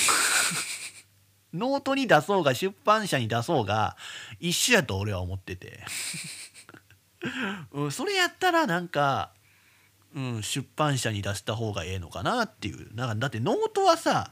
[1.53, 3.95] ノートに出そうが出版社に出そうが
[4.39, 5.79] 一緒やと俺は思ってて。
[7.71, 9.31] うん、それやったらなんか、
[10.15, 12.93] うん、出版社に出した方がええのかなっていう。
[12.95, 14.31] なんかだってノートはさ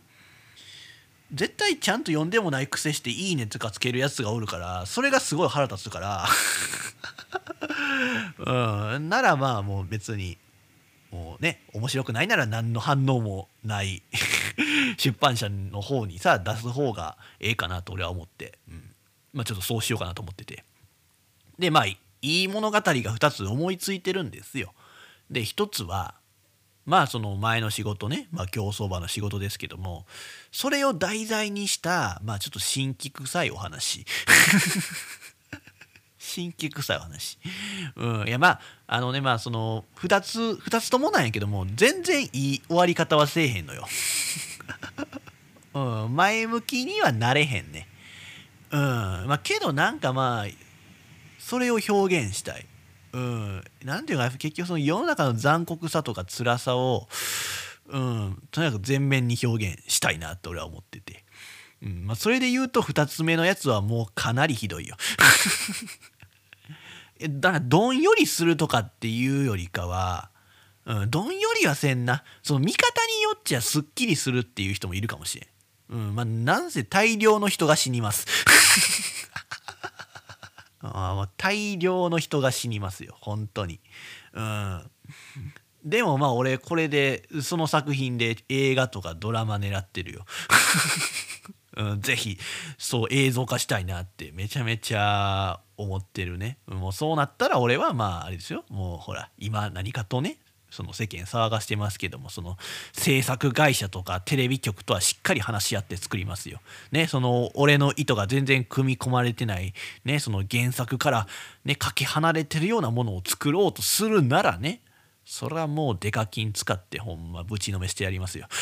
[1.34, 6.28] 絶対ちゃんと読んでもない癖して「いいね」とかつけるやつがおるからそれがすごい腹立つから。
[8.38, 10.38] うんならまあもう別に
[11.14, 14.02] もうね面白くないなら何の反応もない
[14.98, 18.96] 出版社の方にさ出す方がええかなと俺は思って、うん、
[19.32, 20.66] まあちょっとそうしようかなと思ってて。
[21.60, 24.74] でまあいい物語が2つ思いついてるんですよ。
[25.30, 26.16] で1つは
[26.86, 30.06] まあその前の仕事ね、まあ、競走馬の仕事ですけども
[30.52, 34.04] それを題材にしたまあちょっと新規臭いお話。
[36.18, 37.38] 新規臭いお話。
[37.96, 38.62] うんいやまあ
[38.94, 43.88] あのねまあその2つ2つともなんやけども全然いい終わり方はせえへんのよ。
[45.74, 47.88] うん前向きにはなれへんね。
[48.70, 50.48] うんまあけどなんかまあ
[51.40, 52.68] それを表現したい。
[53.14, 57.08] うん、なんていうか結局その世の中の残酷さとか辛さを、
[57.88, 61.24] うん、とにかく全面に表現したいなって俺は思ってて、
[61.82, 64.96] うんまあ、それで言うと2つ目のやつはもうかなりひどいよ。
[67.22, 70.30] だからどんよりするとかっていうよりかは、
[70.86, 72.24] うん、どんよりはせんな。
[72.42, 75.50] その見方によっちゃすっきりするっていう人もいるかもしれん。
[75.90, 78.26] うんまあ、なんせ大量の人が死にます。
[80.82, 83.16] あ大量の人が死にますよ。
[83.22, 83.80] 本当に。
[84.34, 84.92] うん。
[85.86, 90.26] でもまあ俺これでその作品で映画とかドラマ狙ってるよ。
[91.76, 92.38] うん、ぜひ
[92.78, 100.38] そう映像化したいなってめちゃめちゃ思ってるねもうそうなったら俺はまああれですよもうほら今何かとね
[100.74, 102.58] その世間騒がしてますけどもその
[102.94, 106.60] 制作会社とかテレビ局とはしっかり話し合って作りますよ。
[106.92, 111.28] ねその俺の意図が全然組み込まれてないねその原作から
[111.64, 114.82] ねかけ離れてるようなものを作ろうとするならね
[115.26, 118.48] それはもうデカ金使ってほんまぶちのめしてやりますよ。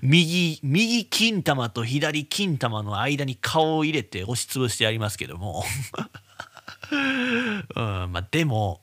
[0.00, 5.64] 右右金玉と左金玉の間に顔を入れて押しつぶしてやりますけども
[6.90, 8.82] うんまあでも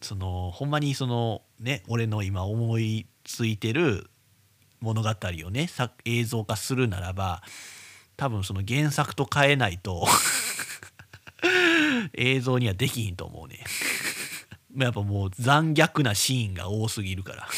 [0.00, 4.08] そのほんまにそのね俺の今思いついてる
[4.80, 5.68] 物語をね
[6.04, 7.42] 映像化するならば
[8.16, 10.06] 多分その原作と変えないと
[12.14, 13.64] 映像にはできひんと思うね
[14.76, 17.48] やっぱもう残虐なシーンが多すぎるから。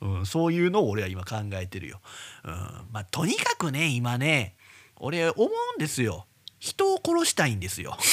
[0.00, 2.00] うん、そういうのを俺は今考えてるよ、
[2.44, 2.52] うん、
[2.92, 4.54] まあとにかくね今ね
[4.96, 6.26] 俺思うんですよ。
[6.58, 7.98] 人を殺したいんですよ。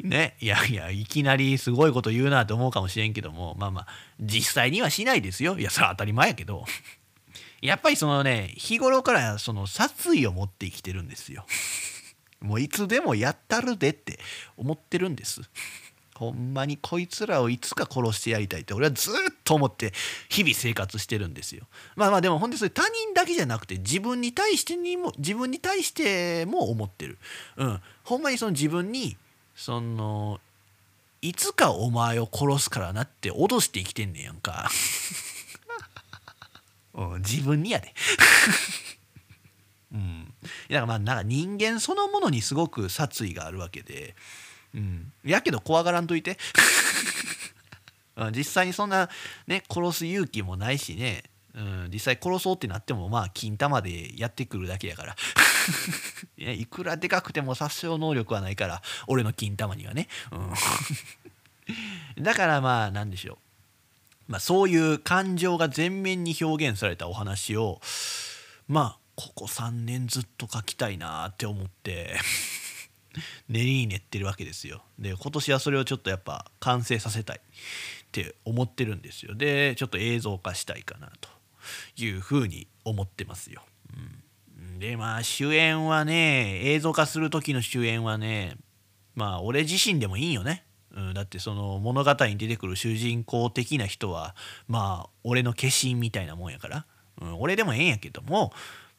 [0.00, 3.86] ねいやいやいきなりすごいこと言うなと思うかもしれんけどもまあまあ
[4.20, 5.58] 実際にはしないですよ。
[5.58, 6.64] いやそれは当たり前やけど。
[7.62, 11.44] やっぱりそのね日頃からその殺意を持って生きてるんですよ。
[12.40, 14.18] もういつでもやったるでって
[14.56, 15.42] 思ってるんです
[16.20, 19.94] ほんまにこいつらをいつか殺してやりたいって俺はずっと思って
[20.28, 21.64] 日々生活してるんですよ。
[21.96, 27.16] まあまあでも本当にそれ他人だけじゃなくて自分に対してにも自分に対しても思ってる。
[27.56, 27.80] うん。
[28.04, 29.16] ほんまにその自分に
[29.54, 30.40] その
[31.22, 34.68] いつかお前を殺すからなって脅して生きてんねやんか。
[37.20, 37.94] 自分にやで。
[39.92, 40.32] うん、
[40.68, 44.14] だからまあなんか人間そのものにすごく殺意があるわけで、
[44.74, 46.38] うん、やけど怖がらんといて。
[48.36, 49.08] 実際にそんな
[49.46, 51.22] ね殺す勇気もないしね、
[51.54, 55.16] うん、実際殺そうってなってもまあ金玉でやってくるだけやから。
[56.36, 60.54] いやいくらでかくても殺傷能力はないから俺の金玉にはね、うん、
[62.22, 63.38] だからまあなんでしょう、
[64.32, 67.80] まあ、そういう感情が全面に表現されたお話を
[68.68, 72.18] まあここ3年ずっと書きたいなって思って
[73.48, 74.82] 練りに練ってるわけですよ。
[74.98, 77.40] で今年はそれをちょっとやっぱ完成させたいっ
[78.12, 79.34] て思ってるんですよ。
[79.34, 81.28] でちょっと映像化したいかなと
[81.96, 83.62] いうふうに思ってますよ、
[84.56, 88.56] うん、でまあ主演はね映像化する時の主演はね
[89.14, 90.64] まあ俺自身でもいいよね。
[90.92, 94.34] うん、だってその物語に出てくる主人公的な人は
[94.66, 96.86] まあ俺の化身みたいなもんやから、
[97.20, 98.52] うん、俺でもええんやけども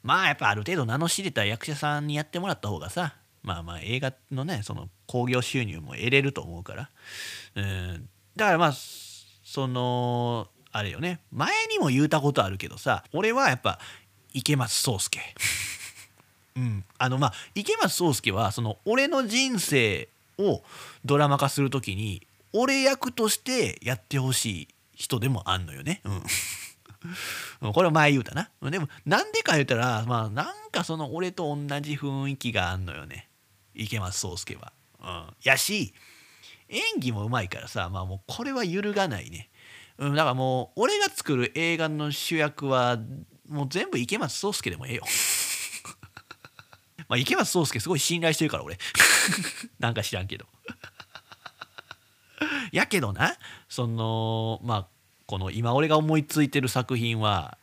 [0.03, 6.89] まあやっぱある程度名の知れた役者さんにやってもらった方がさまあまあ映画のねその興行収入も得れると思うから、
[7.55, 11.19] うん、だからまあそのあれよね。
[11.31, 13.79] 前にも言うたことあるけどさ俺はやっぱ
[14.33, 15.21] 池松壮亮
[16.55, 16.85] うん。
[16.97, 20.63] あのまあ池松壮亮はその俺の人生を
[21.03, 26.01] ドラマ化する時に俺役としてやってほしい人でもあんのよね。
[26.05, 26.23] うん
[27.73, 28.49] これは前言うたな。
[28.69, 33.29] でも、なんでか言うたら、まあ、なんかその俺と同じ雰囲気があんのよね。
[33.73, 34.73] 池松壮亮は。
[35.01, 35.93] うん、やし
[36.69, 39.49] 演技もうまいからさまあもうこれは揺るがないね。
[39.97, 42.97] うん、だからもう俺が作る映画の主役は
[43.47, 45.03] もう全部池松壮亮でもええよ。
[47.09, 48.77] まあ池松壮亮すごい信頼してるから俺。
[49.79, 50.45] なんか知らんけど。
[52.71, 53.35] やけどな
[53.67, 54.87] そのまあ
[55.31, 57.57] この今俺が思いついてる作品は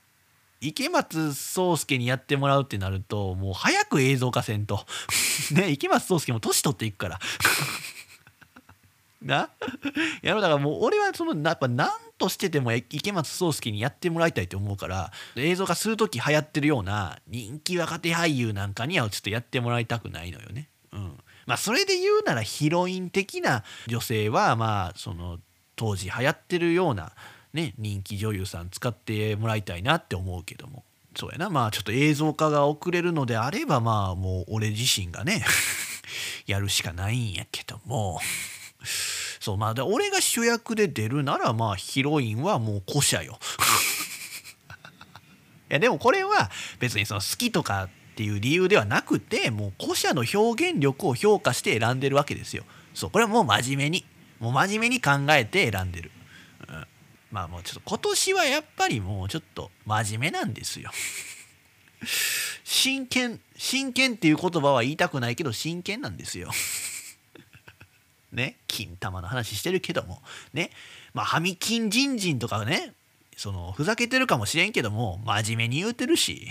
[0.63, 4.87] 池松壮亮にやってもらうってなるともう早く映像化せんと。
[5.53, 7.19] ね池松壮亮も年取っていくから。
[9.21, 9.51] な？
[10.23, 20.71] やろだからもう俺はそのやっぱ何としてでも池松壮亮にやってもらいたいと思うから映像化する時流行ってるような人気若手俳優なんかにはちょっとやってもらいたくないのよね。
[20.93, 21.19] うん。
[21.45, 25.39] まあそれで言うならヒロイン的な女性はまあその
[25.77, 27.13] 当時流行ってるような
[27.53, 30.85] ね人気女優さん使ってもらいたいなって思うけども。
[31.17, 31.51] そうやな。
[31.51, 35.45] まあちょっと映像化が遅れるのであればまあもう俺自身がね
[36.47, 38.21] やるしかないんやけども。
[39.41, 43.39] そうまあで俺が主役で出るならまあヒロインはもう古社よ。
[45.71, 52.65] いやでもこれは別にその好きとかっていう理由ではなくてもう古社の表現力を評価して選んでるわけですよ。
[52.95, 54.07] そうこれはもう真面目に
[54.41, 56.11] もう真面目に考えて選んでる、
[57.31, 60.91] まあもうちょっと今年はやっぱりもうちょっと真面目なんですよ。
[62.65, 66.51] 真剣真剣っていう言葉は言いたくないけど真剣なんですよ。
[68.33, 68.57] ね？
[68.67, 70.23] 金玉の話してるけども。
[70.53, 70.71] ね？
[71.13, 72.93] まあハミキンジンジンとかね。
[73.37, 76.49] そのふざけてるかもしれんけども真面目に言うてるし。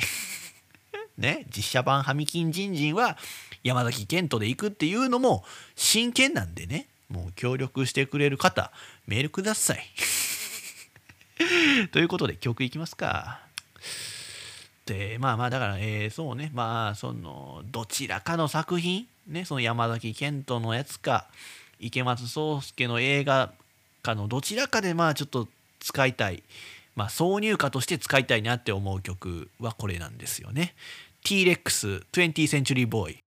[1.17, 1.45] ね？
[1.55, 3.17] 実写版ハミキンジンジンは
[3.63, 5.43] 山崎賢人で行くっていうのも
[5.75, 6.87] 真剣なんでね。
[7.09, 8.71] もう協力してくれる方
[9.05, 9.85] メールください。
[11.91, 13.41] ということで曲いきますか。
[14.85, 16.49] でまあまあだからえー、そうね。
[16.53, 19.45] まあそのどちらかの作品ね。
[19.45, 21.27] その山崎賢人のやつか
[21.79, 23.53] 池松壮亮の映画
[24.01, 25.47] かのどちらかでまあちょっと
[25.79, 26.43] 使いたい、
[26.95, 30.73] まあ、挿入歌として使いたいなって思う曲はこれなんですよね。
[31.23, 33.17] T-Rex 20th Century Boy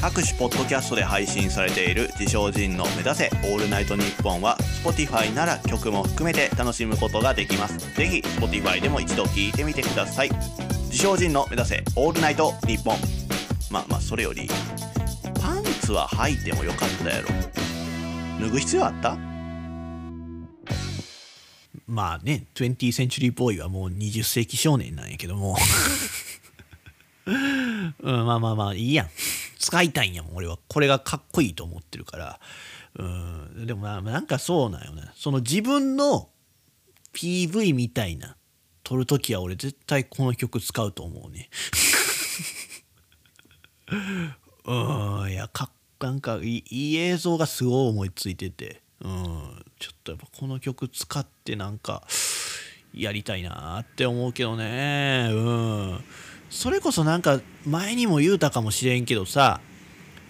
[0.00, 7.78] 各種ポッドキャストで配信されている自称人の目指せオールナイトニッポンは Spotify なら曲も含めて楽しむことができます。
[7.96, 10.30] ぜひ Spotify でも一度聞いてみてください。
[10.86, 12.96] 自称人の目指せオールナイトニッポン。
[13.70, 14.48] まあまあそれより
[15.42, 17.28] パンツは履いてもよかったやろ。
[18.40, 19.18] 脱ぐ必要あった？
[21.88, 25.56] まあね、20th Century Boy はもう20世紀少年なんやけども
[27.26, 29.08] うん、まあまあまあいいやん。
[29.68, 30.58] 使いたいんやもん俺は。
[30.66, 32.40] これがかっこいいと思ってるから。
[32.98, 35.02] うんでもななんかそうなんよね。
[35.14, 36.30] その自分の
[37.12, 38.38] PV みたいな
[38.82, 41.50] 撮るときは俺絶対この曲使うと思うね。
[44.64, 48.80] うんいやかなんかいい映像がすごい思いついてて。
[49.02, 52.02] うんちょっとやっぱこの曲使ってなんか
[52.94, 55.28] やりたいなって思うけどね。
[55.30, 56.04] うん。
[56.50, 59.60] それこそなんか前にも言うたかもしれんけどさ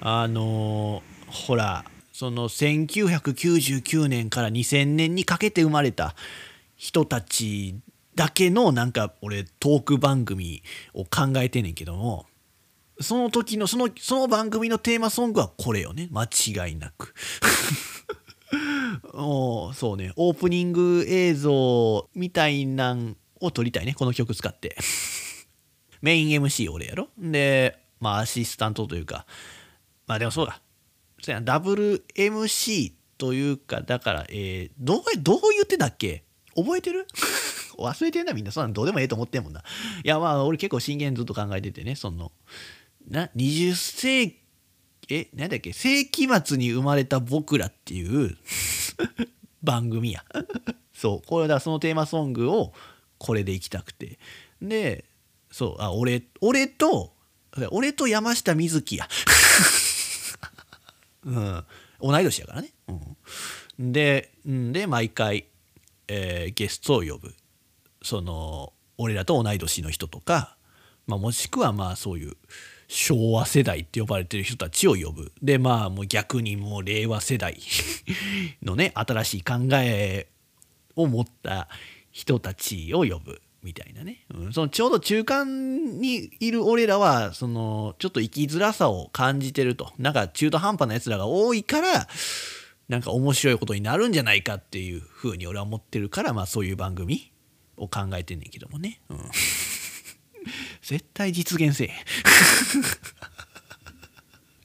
[0.00, 6.14] あのー、ほらその1999年から2000年にかけて生まれた
[6.76, 7.76] 人たち
[8.14, 10.62] だけのなんか俺トーク番組
[10.94, 12.26] を考えてんねんけども
[13.00, 16.08] その時のそのその番組のテーマソングはこれよね。
[16.10, 17.14] 間違いなく。
[19.14, 20.12] おそうね。
[20.16, 23.94] オープニング映像みたいなんを撮りたいね。
[23.94, 24.76] この曲使って。
[26.02, 27.08] メイン MC 俺やろ？
[27.18, 29.26] で、まあアシスタントというか、
[30.06, 30.60] まあでもそうだ。
[31.20, 36.24] そやダブル MC というか、だから、えー、どう、どう言ってたっけ？
[36.54, 37.06] 覚えてる？
[37.78, 38.52] 忘れてんなみんな。
[38.52, 39.60] そんなんどうでもええと思ってんもんな。
[40.04, 42.32] いやまあ俺結構真剣ずっと考えててね、その、
[43.08, 44.38] な、20世紀、
[45.10, 45.72] え、なんだっけ？
[45.72, 48.36] 世紀末に生まれた僕らっていう
[49.62, 50.24] 番組や。
[50.92, 51.26] そう。
[51.26, 52.72] これだ、そのテーマソングを
[53.18, 54.18] これでいきたくて。
[54.60, 55.04] で、
[55.50, 57.12] そうあ俺俺と
[57.70, 59.08] 俺と山下美月や、
[61.24, 61.64] うん、
[62.00, 65.46] 同い年やからね、うん、でで毎回、
[66.06, 67.34] えー、ゲストを呼ぶ。
[68.02, 70.56] その俺らと同い年の人とか、
[71.06, 72.36] まあ、もしくはまあそういう
[72.86, 75.32] 昭和世代って呼ばれてる人たちを呼ぶ。
[75.42, 77.58] でまあもう逆にもう令和世代
[78.62, 80.28] のね新しい考え
[80.96, 81.68] を持った
[82.10, 83.40] 人たちを呼ぶ。
[83.68, 89.92] みたいなね、うん、そのちょうど中間にいる俺らはそのちょっと生きづらさを感じてると。
[89.98, 92.08] なんか中途半端なやつらが多いから
[92.88, 97.30] なんか面白いことになるんじゃないかっていうふうに俺は思ってるからまあそういう番組
[97.76, 99.18] を考えてんねんけどもね、うん、
[100.80, 101.92] 絶対実現せえ。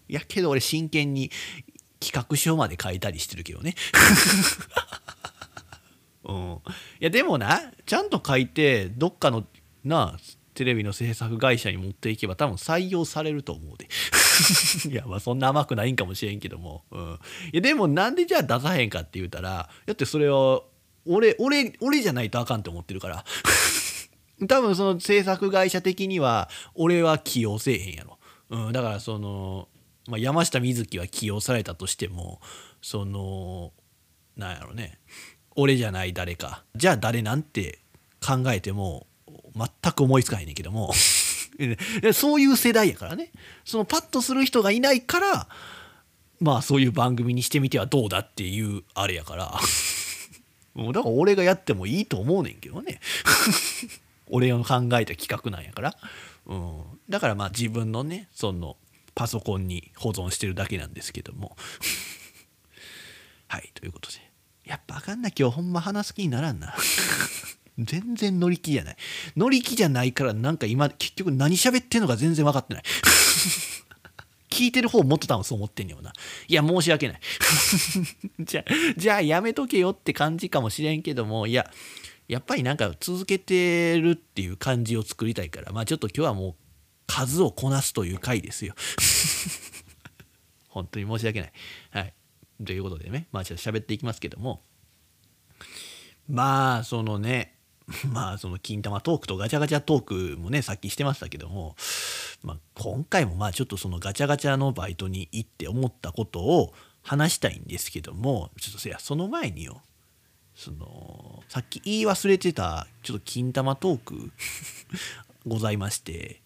[0.08, 1.30] やけど俺真剣に
[2.00, 3.76] 企画書まで書いたりしてるけどね。
[6.26, 6.60] うん、い
[7.02, 9.44] やでもなちゃんと書いてどっかの
[9.84, 10.18] な
[10.54, 13.88] テレビの制作会社に持っていけば多分採用されると思うで。
[14.90, 17.20] いやまあそんな甘くないんかもしれんけども、うん、
[17.52, 20.62] いやでもなんでじゃあ出さへんかって言うたらだってそれは
[21.06, 23.26] 俺俺俺じゃないとあかんって思ってるから。
[24.48, 28.20] 多分その制作会社的には俺は起用せえへんやろ、
[28.50, 29.70] うん、だからその
[30.08, 32.42] まあ、山下美月は起用されたとしても
[32.82, 33.72] その
[34.36, 35.00] なんやろね。
[35.56, 36.64] 俺じゃない誰か。
[36.76, 37.80] じゃあ誰なんて
[38.26, 39.08] 考えても
[39.56, 40.94] 全く思いつかへんねんけども。
[42.14, 43.32] そういう世代やからね。
[43.66, 45.48] そのパッとする人がいないから
[46.40, 49.60] まあそういう番組にしてみてはどうだっていうあれやから。
[50.74, 53.00] もうだから俺がやってもいいと思うねんけどね。
[54.28, 55.96] 俺の考えた企画なんやから、
[56.48, 58.78] うん、だからまあ自分のねその
[59.14, 61.56] パソコンに保存してるだけなんですけども。
[63.48, 64.23] はいということで。
[64.66, 66.74] やっぱあかんな今日ほんま話す気にならんな。
[67.78, 68.98] 全然乗り気じゃない。
[69.36, 72.84] 乗り気じゃないからなんか今結局何喋ってんのか全然分かってない。
[74.50, 76.14] 聞いてる方もっと多分そう思ってんねよな。
[76.48, 77.20] いや申し訳ない。
[78.40, 81.70] じゃあじゃあやめとけよって感じかもしれんけどもいや
[82.28, 86.56] やっぱりなんか続けてるっていう感じを作りたいからまあちょっと今日はもう
[87.08, 88.76] 数をこなすという回ですよ。
[90.70, 91.54] 本当に申し訳ない。
[91.92, 92.14] はい。
[92.66, 94.62] ということでねまあちょっと喋っていきますけども。
[96.30, 97.54] まあそのね
[98.12, 101.76] まあその金玉トークとガチャガチャトークもねさっきしてましたけども、
[102.42, 108.52] まあ、今回もまあちょっとそのガチャガチャのバイトに行って思ったことを話したいんですけども。
[108.60, 109.82] ちょっとそやその前によ
[110.56, 114.32] そのさっき言い忘れてたちょっと金玉トーク
[115.46, 116.43] ございまして。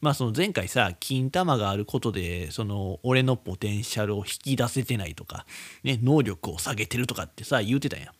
[0.00, 5.46] まあその前回さ金玉があることでその俺のポテンシャルを引き出せてないとか、
[5.82, 8.12] ね、能力を下げてるとかってさ言うてたんや。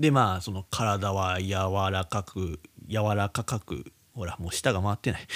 [0.00, 1.52] でまあその体は柔
[1.92, 5.26] らかく柔らかくほらもう舌が回ってない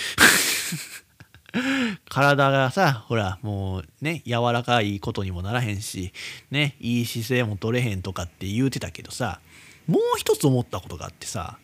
[2.09, 6.12] 体がさほらもうね柔らかいことにもならへんし
[6.50, 9.40] ねいい姿勢も取れへんとかって言うてたけどさ
[9.86, 11.59] もう一つ思ったことがあってさ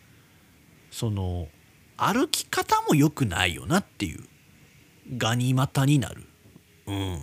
[0.91, 1.47] その
[2.05, 4.23] 歩き方も良くないよなっていう
[5.17, 6.23] ガニ股になる。
[6.87, 7.19] うん。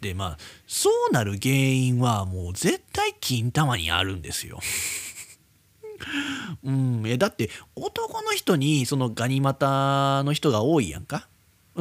[0.00, 4.60] でまあそうなる原因はもう絶対金玉にあるんですよ。
[6.62, 11.28] うん、えだって男の人にそのガニ股の人が多いやんか。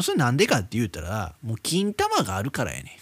[0.01, 2.97] それなんでかって言うたらもう金玉があるからやね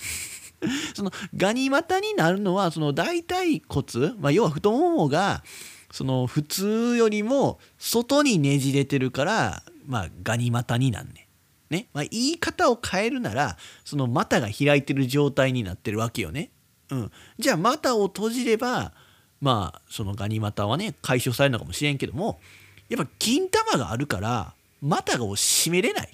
[0.94, 5.44] そのガニ股になるのはその大腿骨、まあ、要は太ももが
[5.92, 11.28] その普通よりも外にねじれてるから、まあ、ガニ股になんね
[11.70, 11.74] ん。
[11.74, 11.88] ね。
[11.94, 16.52] まあ、言い方を変えるならその股が開いてる状態になってるわけよね。
[16.90, 18.94] うん、じゃあ股を閉じれば
[19.40, 22.42] まあそのガニ股はね解消されるのかもしれんけども
[22.90, 26.10] やっぱ金玉があるから股を締めれない。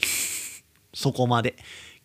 [0.93, 1.55] そこまで。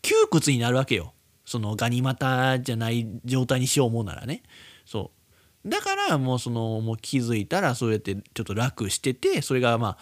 [0.02, 1.14] 窮屈になるわけよ。
[1.44, 4.42] そのガニ股じゃない状態にしよう思うならね。
[4.84, 5.21] そう。
[5.64, 9.98] だからもうそのもう気づいたらそうやってちょっと楽しててそれがまあ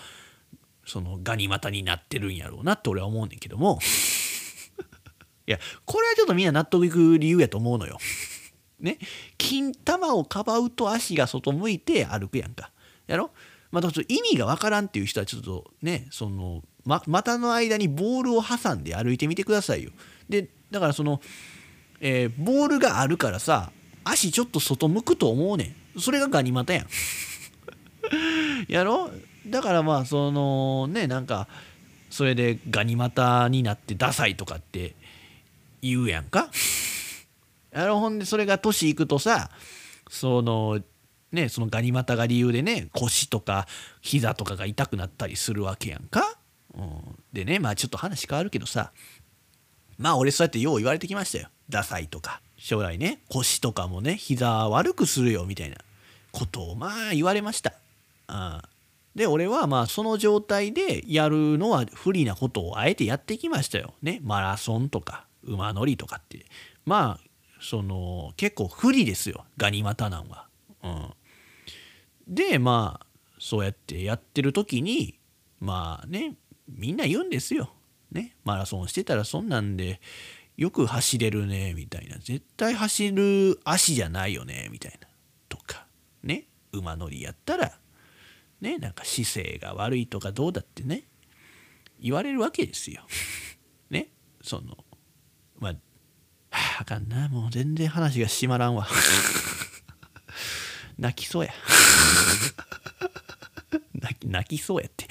[0.86, 3.78] そのガニ股になってるんやろうなって俺は思うねんけども
[5.46, 7.98] いやこれはちょっとみんな納得いく理由やと思うのよ。
[8.78, 8.98] ね
[9.36, 12.70] 金玉をかばうと足が外向いて歩くやんか。
[13.06, 13.30] やろ？
[13.70, 19.90] まあ、だから意味がわからんっていう人はちょっとねその、ま、股の間にボールを挟んで歩いてみてくださいよ。
[20.28, 21.20] でだからその、
[22.00, 23.70] えーボールがあるからさ
[24.04, 26.00] 足ちょっと外向くと思うねん。
[26.00, 26.86] それがガニ股やん。
[28.68, 29.10] やろ？
[29.46, 31.48] だからまあそのねなんか
[32.10, 34.94] それでガニ股になってダサいとかって
[35.82, 36.50] 言うやんか。
[37.72, 38.00] やろ？
[38.00, 39.50] ほんでそれが年いくとさ
[40.08, 40.80] その
[41.32, 43.66] ねそのガニ股が理由でね腰とか
[44.00, 46.36] 膝とかが痛くなったりするわけやんか。
[46.74, 47.00] うん、
[47.32, 48.92] でねまあちょっと話変わるけどさ
[49.98, 51.48] まあ俺そうやってよう言われてきましたよ。
[51.68, 55.78] ダサいとか将来ね腰とかもね膝悪くするよみたいな
[56.30, 57.72] ことをまあ言われました。
[58.28, 58.62] あ
[59.14, 63.94] で俺はまあその状態でやるのは不利なことをあえてやってきましたよ。
[64.02, 66.44] ねマラソンとか馬乗りとかって
[66.84, 67.30] まあ
[67.60, 70.46] その結構不利ですよガニ股なんは。
[70.84, 71.12] うん、
[72.28, 73.06] でまあ
[73.38, 75.18] そうやってやってる時に
[75.60, 76.36] まあね
[76.68, 77.72] みんな言うんですよ。
[78.12, 80.00] ねマラソンしてたらそんなんで
[80.60, 82.18] よく走れるねみたいな。
[82.18, 85.08] 絶対走る足じゃないよねみたいな。
[85.48, 85.86] とか
[86.22, 86.48] ね。
[86.72, 87.78] 馬乗りやったら
[88.60, 88.76] ね。
[88.76, 91.04] なんか姿勢が悪いとかどうだってね。
[91.98, 93.00] 言われるわけですよ。
[93.88, 94.08] ね。
[94.42, 94.76] その
[95.58, 95.72] まあ
[96.50, 97.30] はああかんな。
[97.30, 98.86] もう全然話が閉まらんわ。
[100.98, 101.54] 泣きそうや。
[104.22, 105.08] 泣きそうやって。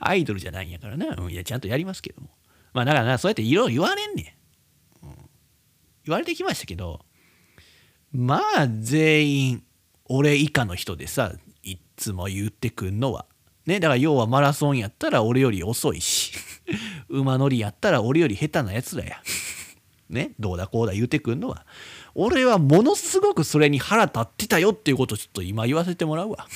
[0.00, 2.28] アイドルじゃないんやからな、いやちゃんとやりますけども。
[2.72, 4.36] まあだからそうやっていろいろ言われんね
[5.02, 5.14] ん、うん、
[6.04, 7.00] 言われてきましたけど
[8.12, 9.62] まあ全員
[10.06, 13.26] 俺以下の人でさいっつも言ってくんのは
[13.66, 16.32] ね、だから要はマラソンやったら俺より遅いし、
[17.08, 19.22] 馬乗りやったら俺より下手なやつらや。
[20.08, 21.64] ね、どうだこうだ言うてくんのは。
[22.14, 26.48] 俺はものすごくそれに腹立ってたよっていうことをちょっと今言わせてもらうわ。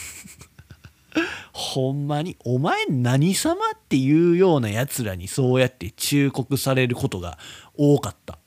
[1.56, 7.38] ほんまに、お前何様っていうようなやつらにそうやって忠告されることが
[7.78, 8.40] 多かった。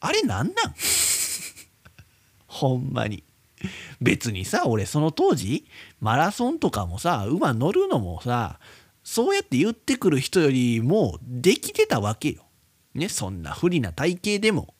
[0.00, 0.54] あれなんなん？
[2.48, 3.24] ほんまに。
[4.00, 5.66] 別にさ、俺その当時、
[6.00, 8.58] マラソンとかもさ、馬乗るのもさ、
[9.04, 12.46] そうやって言ってくる人よりもできてたわけよ。
[12.94, 14.74] ね、そんな不利な体型でも。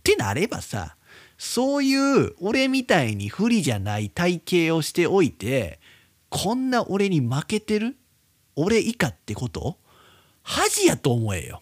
[0.00, 0.96] ってなればさ、
[1.38, 1.94] そうい
[2.26, 5.79] う俺みたいに不利じゃない体型をしておいて、
[6.30, 7.96] こんな俺に負けてる？
[8.56, 9.78] 俺以下ってこと？
[10.42, 11.60] 恥やと思えよ。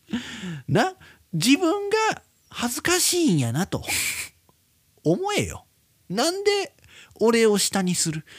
[0.66, 0.94] な、
[1.32, 1.96] 自分が
[2.48, 3.84] 恥ずかしいんやなと
[5.04, 5.66] 思えよ。
[6.08, 6.74] なんで
[7.20, 8.24] 俺を下にする？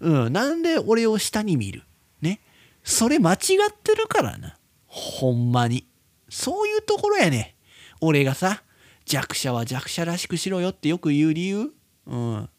[0.00, 1.82] うん、なんで俺を下に見る？
[2.20, 2.40] ね？
[2.84, 3.38] それ間違っ
[3.82, 4.58] てるからな。
[4.86, 5.86] ほんまに。
[6.28, 7.56] そういうところやね。
[8.00, 8.62] 俺がさ、
[9.04, 11.72] 弱者は弱者らしくしろよってよく言う理由？
[12.06, 12.50] うん。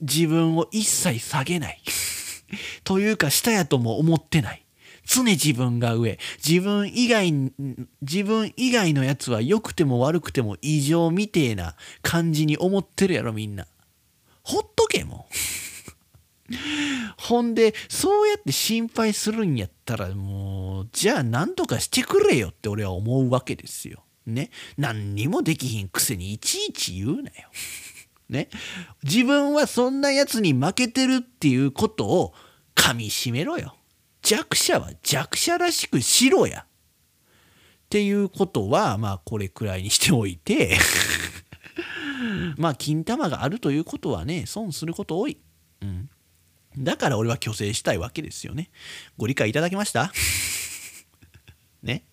[0.00, 1.80] 自分を一切下げない。
[2.84, 4.64] というか下やとも思ってない。
[5.04, 6.18] 常自分が上。
[6.46, 7.32] 自分以外、
[8.02, 13.66] 自分以外のやつは良くても悪くても異常みてえな感じに思ってるやろみんな。
[14.42, 15.28] ほっとけも
[17.16, 24.04] ほんで、そうやって心配するんやったらもう、じゃあ何とかしてくれよって俺は思うわけですよ。
[24.26, 24.50] ね。
[24.76, 27.50] 何にもできひんくせにいちいち言うなよ。
[28.30, 28.48] ね。
[29.02, 32.34] 自分はそんな奴に負けてるっていうことを
[32.74, 33.76] 噛みしめろよ。
[34.22, 36.60] 弱者は弱者らしくしろや。
[36.60, 36.66] っ
[37.90, 40.78] ていうことは、まあこれくらいにしておいて
[42.56, 45.38] まあ金玉があるということはね、損すること多い。
[45.82, 46.08] うん。
[46.78, 48.70] だから俺は虚勢したいわけですよね。
[49.16, 50.12] ご理解いただけました？
[51.82, 52.04] ね。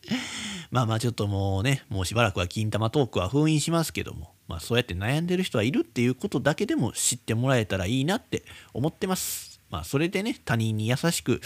[0.72, 8.44] まあまあちょっともうね、もうしばらくは金玉トークは封印しますけども、まあそうやって悩んでる人はいるっていうことだけでも知ってもらえたらいいなって
[8.74, 9.60] 思ってます。
[9.70, 11.42] まあそれでね、他人に優しく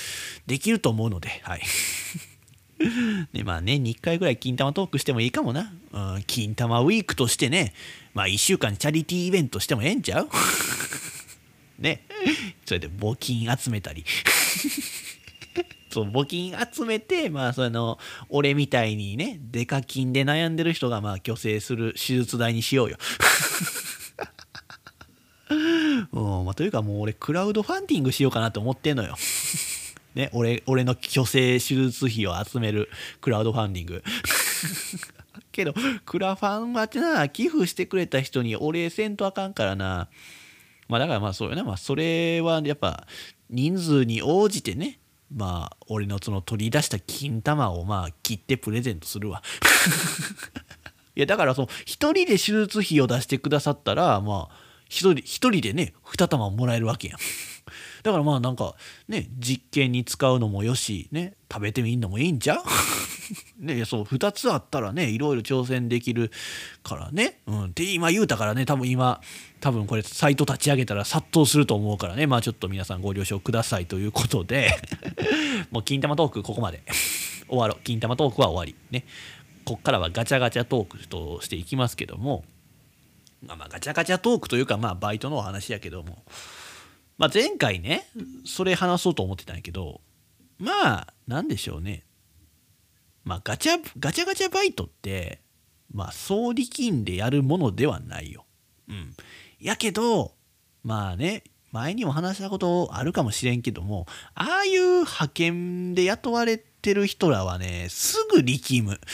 [0.45, 1.61] できると思うので、はい。
[3.33, 5.73] ね、まあ年に1回ぐらい金玉トークしてもいいかもな。
[5.91, 7.73] うん、金玉ウィークとしてね、
[8.13, 10.29] まあ1週間チャリティーイベントしてもええんちゃう？
[11.79, 12.05] ね。
[12.65, 14.05] それで募金集めたり
[15.91, 22.97] そう募金集めて、まあ、その俺みたいにねデカ金で悩んでる人がまあ虚勢する手術代にしようよ。
[26.13, 29.15] うんまあ、というかもう俺クラウドファンディングしようかなと思ってんのよ。
[30.15, 32.89] ね、俺俺の虚勢手術費を集める
[33.21, 34.03] クラウドファンディング。
[35.51, 35.73] けど
[36.05, 40.07] クラファンはてな寄付してくれた人にお礼せんとあかんからな。
[40.87, 41.63] まあだからまあそうよね。
[41.63, 43.07] まあそれはやっぱ
[43.49, 44.99] 人数に応じてね、
[45.33, 49.41] まあ俺のその取り出した金玉をまあ切ってプレゼントするわ。
[51.15, 54.55] いやだからその一人で手術費を出してくださったらまあ
[54.89, 57.17] 一人一人でね二玉もらえるわけやん。
[58.03, 58.75] だからまあなんか
[59.07, 62.63] ね実験に使うのもよしね食べてみんのもいいんじゃう？
[63.57, 66.31] ねそう2つあったらねいろいろ挑戦できる
[66.83, 69.21] からね、うん、って今言うたからね多分今
[69.61, 72.25] 多分これサイト立ち上げたら殺到すると思うからね。
[72.25, 73.85] まあちょっと皆さんご了承ください。
[73.85, 74.71] ということで。
[75.69, 76.81] もう金玉トークここまで。
[77.47, 77.83] 終わろう。
[77.83, 78.75] 金玉トークは終わり。
[78.89, 79.05] ね。
[79.63, 82.43] こっからはガチャガチャトークとしていきますけども。
[83.45, 86.23] まあまあガチャガチャトークというかまあバイトのお話やけども。
[87.19, 88.07] まあ、前回ね
[88.45, 90.01] それ話そうと思ってたんやけど。
[90.57, 92.03] まあなんでしょうね。
[93.23, 95.41] まあガチャガチャガチャバイトって
[95.93, 98.45] まあ総力んでやるものではないよ。
[98.89, 99.15] うん。
[99.59, 100.33] やけど
[100.83, 104.05] まあね前にも話したことあるかもしれんけども
[104.35, 108.99] ああいう派遣で雇われてる人らはねすぐ力む。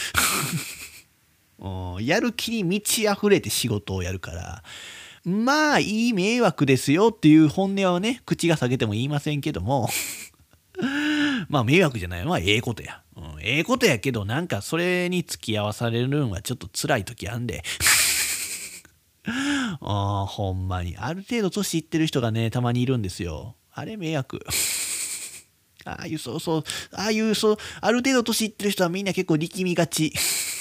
[2.02, 4.64] やる気に満ち溢れて仕事をやるから
[5.26, 9.90] まあいい迷惑ですよっていう本音はね口が下げても言いませんけども
[11.50, 17.64] まあ迷惑じゃないのはええことや、うん、ええことやけどなんかそれに付き合わされるのはちょっと辛い時あんで
[19.82, 24.46] あほんまにある程度年いってる人がねたまにいるんですよあれ迷惑
[25.86, 30.14] ああいうそうそうああいうそうある程度年いってる人はみんな結構力みがち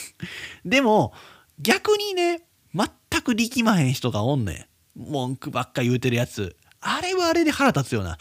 [0.65, 1.13] でも
[1.61, 2.47] 逆にね
[2.77, 4.67] 全く力まへん人がおんねん。
[4.97, 6.57] 文句ばっか言うてるやつ。
[6.81, 8.19] あれはあれで腹立つよな。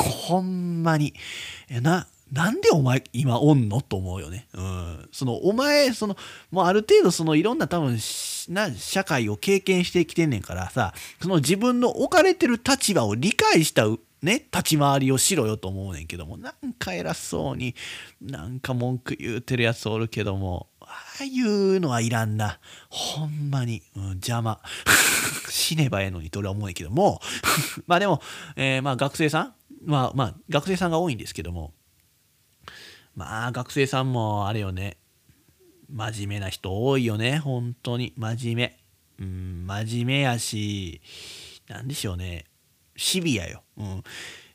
[0.00, 1.14] ほんまに。
[1.70, 3.80] な、なんでお前今おんの？
[3.80, 4.48] と思うよね。
[4.54, 5.08] うん。
[5.12, 6.16] そのお前、その、
[6.50, 7.98] もうある程度そのいろんな多分
[8.48, 13.86] な社会を経験してきてんねんからさ、その自分の置かれてる立場を理解した
[14.20, 17.74] ね、立ち回りをしろよと思うねんけども、なんか偉そうに、
[18.20, 20.86] なんか文句言うてるやつおるけども、あ
[21.20, 22.58] あいうのはいらんな。
[22.88, 24.60] ほんまに、うん、邪魔。
[25.48, 27.20] 死ねばええのにと俺は思うねんけども、
[27.86, 28.20] まあでも、
[28.56, 29.54] えー、まあ学生さん？
[29.84, 31.72] まあまあ学生さんが多いんですけども、
[33.18, 34.96] まあ学生さんもあれよね、
[35.92, 38.12] 真面目な人多いよね、本当に。
[38.16, 38.78] 真面目。
[39.18, 41.00] うん、真面目やし、
[41.66, 42.44] なんでしょうね。
[42.96, 43.64] シビアよ。
[43.76, 44.02] うん。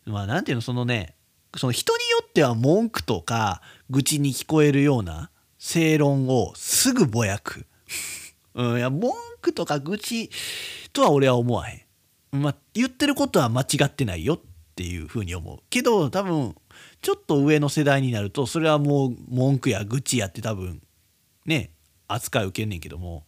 [0.05, 1.17] まあ、なんていうの、そのね、
[1.57, 7.65] その人によっては文句とか愚痴に聞こえるような正論をすぐぼやく。
[8.55, 9.11] うん、いや、文
[9.41, 10.29] 句とか愚痴
[10.93, 11.85] とは俺は思わへ
[12.31, 12.41] ん。
[12.41, 14.39] まあ、言ってることは間違ってないよっ
[14.75, 15.59] ていうふうに思う。
[15.69, 16.55] けど、多分、
[17.03, 20.81] ちょっと上の世代になると、それはもう文句や愚痴やって多分、
[21.45, 21.71] ね、
[22.07, 23.25] 扱い受けんねんけども、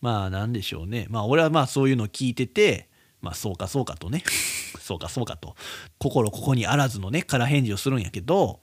[0.00, 1.06] まあ、なんでしょうね。
[1.10, 2.88] まあ、俺はまあ、そういうの聞いてて、
[3.22, 4.22] まあそうかそうかとね。
[4.80, 5.54] そうかそうかと。
[5.98, 8.60] 心ここにあらずのね空返事をするんやけど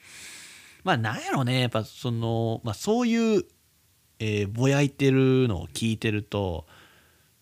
[0.83, 1.61] まあなんやろね。
[1.61, 3.45] やっぱその、まあ、そういう、
[4.19, 6.67] えー、ぼやいてるのを聞いてると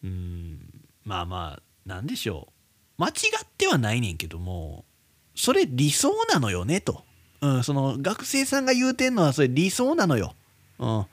[0.04, 0.60] うん
[1.04, 3.02] まあまあなんでしょう。
[3.02, 4.86] 間違ってはないねんけども
[5.38, 7.04] それ理想なのよねと、
[7.42, 10.34] うん、その学生さんが言うてんのはそれ理想なのよ、
[10.80, 11.06] うん、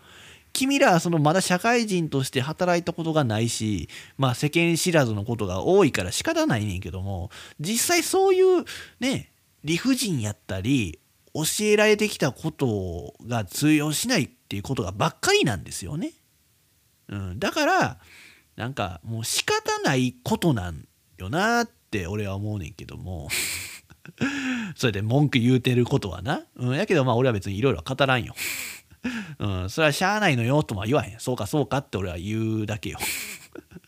[0.55, 8.65] 君らはそのまだ社会人として働いたことがないし、まあ世間知らずのことが多いから仕方ないねんけども、実際そういう
[9.01, 9.31] ね、
[9.65, 11.01] 理不尽やったり、
[11.35, 16.13] 教えられてきたことが通用しないっていうことがばっかりなんですよね。
[17.09, 17.99] うん、だから、
[18.55, 20.87] なんかもう仕方ないことなん
[21.19, 23.29] よなって俺は思うねんけども。
[24.77, 26.43] それで文句言うてることはな。
[26.57, 28.35] うん、やけどまあ俺は別にいろいろ語らんよ。
[29.39, 31.21] うん、それはしゃあないのよとは言わへん。
[31.21, 32.99] そうかそうかって俺は言うだけよ。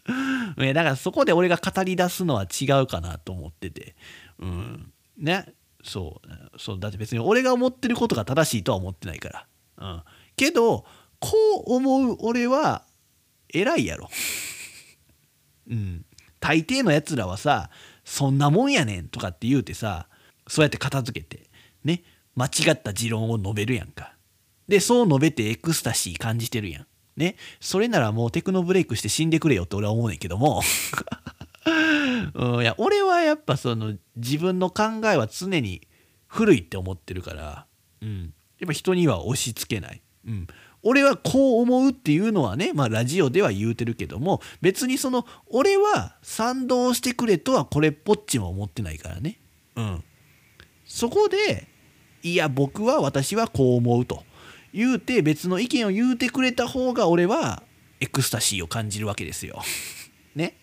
[0.57, 3.97] だからそこで俺が語り出すのは違うかなと思ってて。
[4.39, 4.93] うん。
[5.19, 5.53] ね？
[5.83, 6.59] そう。
[6.59, 9.47] そうだって別に俺が思ってることが正しいとは思ってないから。
[9.79, 10.03] うん。
[10.37, 10.85] けど、
[11.19, 11.33] こ
[11.67, 12.85] う思う俺は
[13.53, 14.09] 偉いやろ。
[15.69, 16.05] うん。
[16.41, 17.71] 大抵のやつらはさ、
[18.07, 20.07] そんなもんやねんとかって言うてさ、
[20.47, 21.51] そうやって片付けて、
[21.85, 22.05] ね。
[22.37, 24.15] 間違った持論を述べるやんか。
[24.69, 26.87] で、そう述べてエクスタシー感じてるやん。
[27.17, 27.37] ね。
[27.61, 30.63] それならもうテクノブレイクして死んでくれよって俺は思うねんけども。
[32.35, 35.87] うん、いや、俺はやっぱその自分の考えは常に
[36.29, 37.67] 古いって思ってるから、
[38.03, 38.35] うん。
[38.61, 40.01] やっぱ人には押し付けない。
[40.27, 40.47] うん。
[40.89, 49.41] 俺はこう思うっていうのはね、まあラジオでは言うてるけども、別にその、俺は賛同してくれとはこれっぽっちも思ってないからね。
[49.75, 50.05] うん。
[50.85, 51.67] そこで、
[52.23, 54.23] いや、僕は私はこう思うと。
[54.73, 57.65] 言うて別の意見を言うてくれた方が俺は
[58.01, 59.63] エクスタシーを感じるわけですよ。
[60.37, 60.55] ね。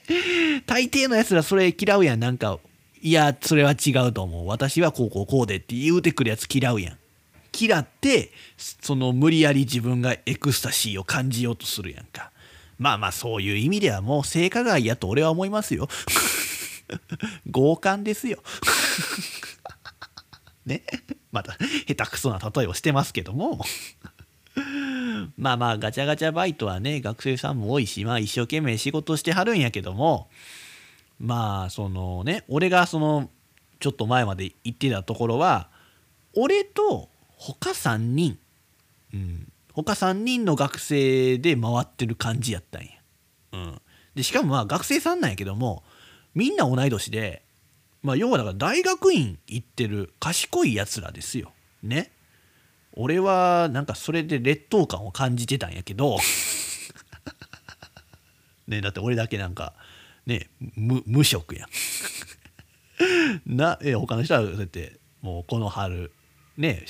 [0.66, 2.22] 大抵のやつらそれ嫌うやん。
[2.22, 2.60] なんか、
[3.02, 4.48] いや、それは違うと思う。
[4.48, 6.98] 私はこうこうこうでって言うてくるやつ嫌うやん。
[7.58, 12.32] 嫌って、その無理やり自分がエクスタシーを感じようとするやんか。
[12.78, 15.88] まあまあそういう意味ではもう性加害やと俺は思いますよ。
[17.52, 18.44] 強姦ですよ。
[20.66, 20.84] ね。
[21.34, 23.60] また下手くそな例えをしてますけども
[25.36, 30.30] まあまあガチャガチャバイトはね学生さんも多いしまあ一生懸命仕事してはるんやけども
[31.20, 33.30] まあそのね俺がその
[33.80, 35.70] ちょっと前まで行ってたところは
[36.36, 37.10] 俺と
[37.52, 38.38] 他3人、
[39.14, 42.90] うん、他3人の学生で回ってる感じやったんや。
[43.54, 43.82] うん、
[44.16, 45.84] でしかもまあ学生さんなんやけども
[46.34, 47.44] みんな同い年で
[48.04, 51.54] まあ、要はだから大学院行ってる賢いやつらですよ。
[51.82, 52.12] ね。
[52.96, 56.20] 俺はなんかそれで劣等感を感じてたんやけど
[58.68, 59.74] ねだって俺だけなんか
[60.28, 61.70] ね無無職やん
[63.58, 66.12] なえ他の人はそうやってもうこの春
[66.56, 66.84] ね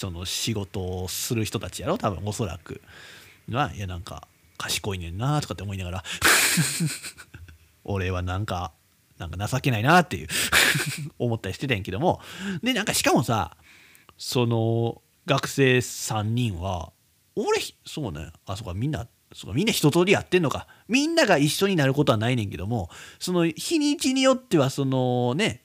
[0.00, 1.98] その仕事をする人たちやろ？
[1.98, 2.80] 多分おそらく。
[3.46, 4.26] ないやなんか
[4.56, 6.04] 賢いねんなとかって思いながら。
[7.84, 8.72] 俺はなんか
[9.18, 10.28] なんか情けないなっていう。
[11.18, 12.22] 思ったりしてたんやけども。
[12.62, 13.56] でなんかしかもさ
[14.16, 16.92] その学生3人は
[17.36, 18.32] 俺そうね。
[18.46, 20.66] あそこみんなそうかみんな一通りやってんのか。
[20.88, 22.88] みんなが一緒になることはないねんけども
[23.18, 25.62] その日にちによってはそのね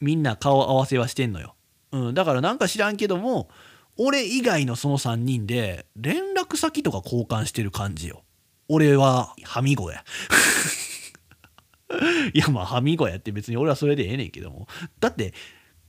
[0.00, 1.54] みんな顔合わせはしてんのよ、
[1.92, 3.48] うん、だからなんか知らんけども
[3.96, 8.22] 俺以外のその3人で連絡先とか交換してる感じよ。
[8.68, 10.04] 俺ははみごや。
[12.34, 14.68] いやまあはみごやって別に俺はそれでええねんけども。
[15.00, 15.32] だって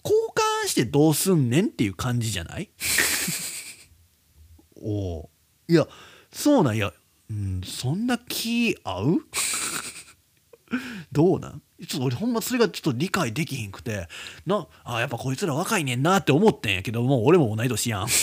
[0.04, 0.18] 交
[0.64, 2.70] 換してどうすんねんっていう感じじゃない？
[4.82, 4.90] お
[5.20, 5.30] お
[5.68, 5.86] いや
[6.32, 6.78] そうなん？
[6.78, 6.94] や、
[7.30, 9.18] うん、そんな気合う？
[11.12, 11.62] どうなん？
[11.88, 14.08] ちょっと俺ほんまそれがちょっと理解できひんくて
[14.46, 18.08] なあやっぱこいつら若いねんなって思ってんやけどもう俺も同い年やん。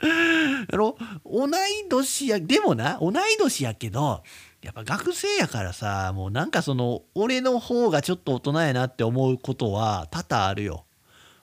[0.00, 0.96] やろ？
[1.24, 1.50] 同い
[1.88, 4.22] 年やでもな同い年やけど
[4.62, 10.84] やっぱ学生やからさもうなんかその俺の方がちょっと大人やなって思うことは多々あるよ。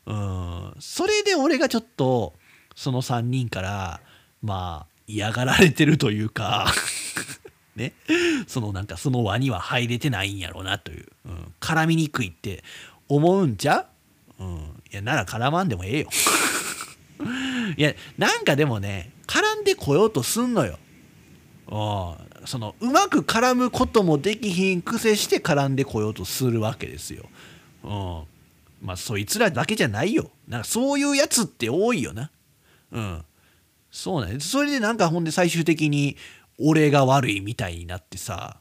[0.06, 0.74] うん。
[0.80, 2.34] それで俺がちょっと
[2.76, 4.02] その3人から
[4.42, 6.72] まあ嫌がられてるというか。
[7.78, 7.94] ね
[8.48, 12.64] そのなんかその輪には入れてないんやろうなという、うん、絡みにくいって
[13.08, 13.86] 思うんちゃ？
[14.40, 14.60] う、うん、い
[14.92, 16.10] やなら絡まんでもええよ
[17.78, 20.80] いやなんかでもね絡んでこようとすんのよ。
[22.46, 27.26] そのうまく絡むこともできひん癖して絡んでこようとするわけですよ。
[27.84, 28.24] うん、
[28.82, 30.32] まあそいつらだけじゃないよ。
[30.48, 32.32] なんかそういうやつって多いよな。
[32.94, 33.26] うん。
[33.92, 34.40] そうね。
[34.40, 36.16] それでなんかほんで最終的に
[36.60, 38.58] 俺が悪いみたいになってさ。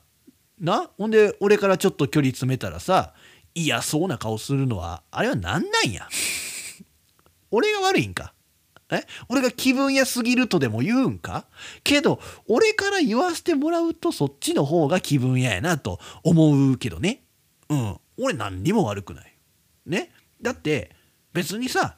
[0.58, 0.90] な？
[0.96, 3.12] ほんで俺からちょっと距離詰めたらさ
[3.54, 6.08] 嫌そうな顔するのはあれは何なんや？
[7.50, 8.32] 俺が悪いんか？
[8.90, 9.02] え？
[9.28, 11.46] 俺が気分屋すぎるとでも言うんか？
[11.84, 17.22] けど俺から言わせてもらうとそっちの方が気分屋やなと思うけどね。
[17.68, 17.96] うん。
[18.18, 19.36] 俺何にも悪くない。
[19.84, 20.10] ね？
[20.40, 20.90] だって
[21.32, 21.96] 別にさ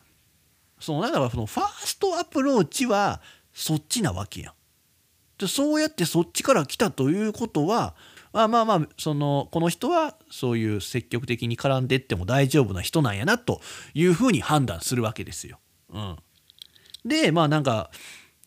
[0.81, 3.21] そのだからそのファーストアプローチは
[3.53, 4.53] そっちなわけやん。
[5.39, 7.95] でそうやってそっちから来たということは
[8.33, 13.61] まあまあまあそのこの人はそういう積極的に絡んでっても大丈夫な人なんやなと
[13.95, 15.59] いうふうに判断するわけですよ。
[15.93, 16.17] うん、
[17.05, 17.91] でまあなんか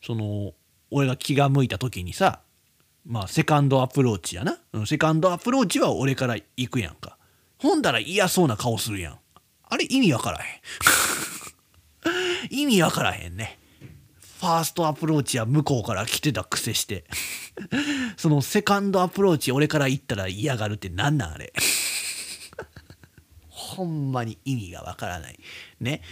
[0.04, 0.52] その
[0.90, 2.40] 俺が気が向いた時にさ
[3.04, 7.18] まあセカンドアプローチやな、うん、セカンドアプローチは俺から行くやんか。
[7.58, 9.18] ほんだら嫌そうな顔するやん。
[9.68, 10.60] あれ意味わからへん。
[12.50, 13.58] 意味わからへんね。
[14.42, 17.04] ファーストアプローチは向こうから来てた癖して
[18.18, 21.52] そのセカンドアプローチ俺から行ったら嫌がるって何なんあれ
[23.48, 25.38] ほんまに意味がわからない
[25.78, 26.02] ね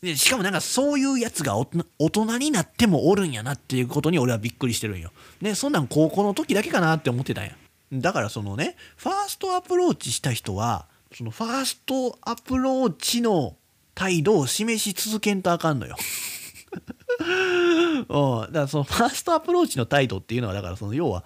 [0.00, 1.66] でしかもなんかそういうやつが大
[2.08, 5.12] 人になってもおるんやなっていうことに俺はびっくりしてるんよ。
[5.42, 7.56] でそんなん高校の時だけかなって思ってたんや。
[7.92, 13.58] だからそのねファーストアプローチした人はそのファーストアプローチの
[13.94, 15.96] 態度を示し続けんとあかんのよ。
[18.08, 21.24] うん、だからそのファーストアプローチの態度っていうのはだからその要は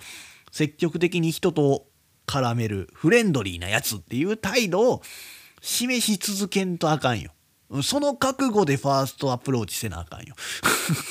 [0.51, 1.86] 積極的に人と
[2.26, 5.03] 絡めるフレンドリーなやつっていう態度を
[5.61, 7.32] 示し続けんとあかんよ。
[7.82, 10.34] その覚悟でファーストアプローチせなあかんよ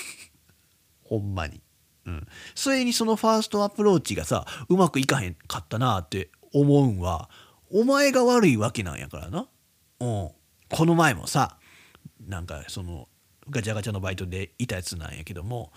[1.03, 1.61] ほんまに。
[2.05, 2.27] うん。
[2.55, 7.29] それにそのファーストアプローチがさ、うまくいかへんかったなって思うんは、
[7.71, 9.47] お前が悪いわけなんやからな。
[9.99, 10.31] うん。
[10.69, 11.57] この前もさ、
[12.25, 13.08] なんかその、
[13.49, 15.71] ガチャガチャのバイトでいたやつなんやけども、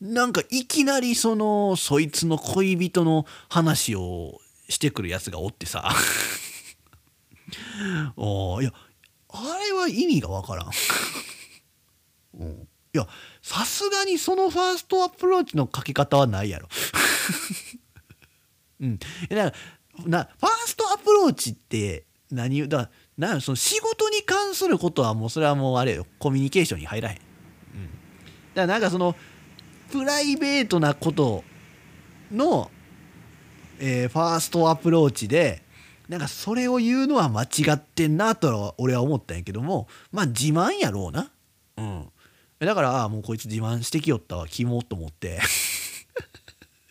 [0.00, 5.90] なんかいきなりその、そいつの恋人の話をしてくるやつがおってさ、
[8.16, 8.72] おいや、
[9.28, 10.70] あれは意味がわからん。
[12.38, 13.08] うん、いや
[13.42, 16.68] さすがにそのファーストアプローチのかけ方はないやろ。
[18.80, 19.52] うん、だから
[20.06, 26.06] なファーストアプローチって何だなその仕事に関することはもうそれはもうあれよ。
[26.20, 27.16] コミュニケーションに入らへん。
[27.16, 27.28] うん、だか
[28.54, 29.16] らなんかその
[29.90, 31.42] プライベートなこと
[32.30, 32.70] の、
[33.80, 35.62] えー、ファーストアプローチで
[36.08, 41.30] なんかそれを言うのは間違ってんなと俺は思ったんやけどもまあ自慢やろうな。
[41.76, 42.08] うん。
[42.60, 44.46] だからあもうこいつ自慢してきよったわ。
[44.46, 45.40] キモと思って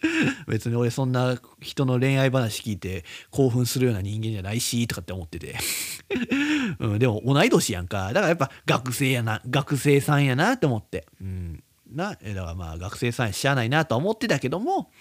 [0.48, 5.56] 別に俺そんな人の恋愛話聞いて興奮するような人間じゃないしとかって思ってて。
[6.80, 8.08] うん、でも同い年やんか。
[8.08, 11.08] だからやっぱ学生やな学生さんやなって思って。
[11.22, 11.64] うん。
[11.91, 14.91] なだからまあ学生さんやしゃあないなとは思ってたけども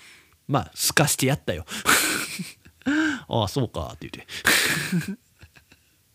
[0.46, 1.66] まあすかしてやったよ。
[3.28, 5.16] ああそうかって言って。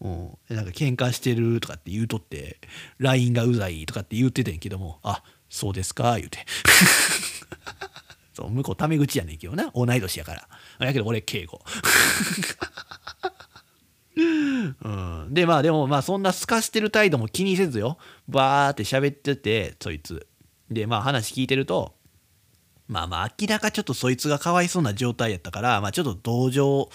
[0.02, 0.10] う
[0.54, 2.58] ん、なんか喧嘩してるとかって言うとって
[2.98, 6.40] LINE がうざいとかって言っててんけどもあそうですか言うて。
[8.34, 9.72] そう向こうタメ口やねんけどな。
[9.76, 10.48] 同い年やから。
[10.86, 11.62] やけど俺敬語。
[14.16, 17.98] うん、でまあでもまあそんなすかしてる態度も気にせずよ。
[18.28, 20.28] バーって喋っててそいつ。
[20.70, 21.96] でまあ話聞いてると
[22.92, 26.90] まあまあ明らかちょっとそいつがかわいそうな状態やったから、まあ、ちょっと同情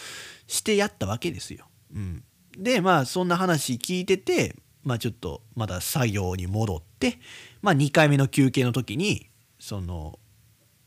[0.46, 1.66] してやったわけですよ。
[1.94, 2.22] うん、
[2.58, 7.18] でまあそんな話聞いてて、まあ、ちょっとまだ作業に戻って、
[7.62, 10.18] まあ、2回目の休憩の時にその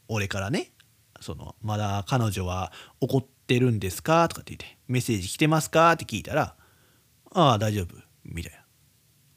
[0.10, 0.72] 俺からね
[1.22, 6.56] その「まだ彼女は怒ってるんですか?」とかって言って「メッセージ来てますか?」って聞いたら
[7.32, 7.96] 「ああ大丈夫」
[8.26, 8.60] みたいな。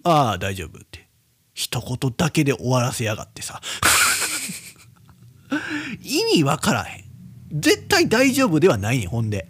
[0.05, 0.79] ああ大丈夫。
[0.79, 1.09] って。
[1.55, 3.61] 一言だけで終わらせやがってさ。
[6.03, 7.05] 意味わからへん。
[7.53, 9.49] 絶対大丈夫ではないねんほんで。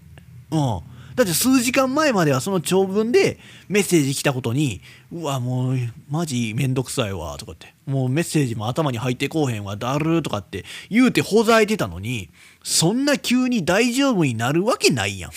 [0.50, 0.80] うん。
[1.14, 3.38] だって数時間前まではその長文で
[3.68, 4.80] メッセージ来たことに
[5.12, 5.76] うわもう
[6.08, 7.74] マジめんどくさいわとかって。
[7.86, 12.30] もうメッセージも頭に入ってこうへんわだるとかって言うてほざいてたのに
[12.62, 15.30] そんな急に大丈夫になるわけないやん。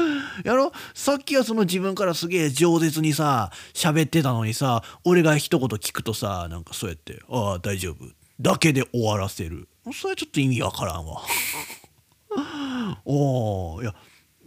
[0.44, 0.72] やろ？
[0.94, 8.06] さっきはその自分からすげえ饒舌にさ喋ってたのにさ俺が一言聞くとさなんかそうやって「ああ大丈夫」
[8.40, 9.68] だけで終わらせる。
[9.94, 11.22] それはちょっと意味わからんわ。
[13.04, 13.94] おおいや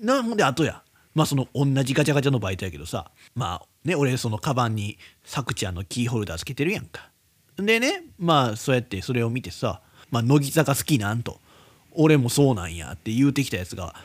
[0.04, 0.84] なんであとや
[1.16, 7.10] まあその同じガチャガチャのバイトやけどさまあね俺そのカバンにさくちゃんのキーホルダーつけてるやんか
[7.56, 9.82] でねまあそうやってそれを見てさ
[10.12, 11.40] 「まあ、乃木坂好きなん?」と
[11.94, 13.96] 「俺もそうなんや」って言うてきたやつが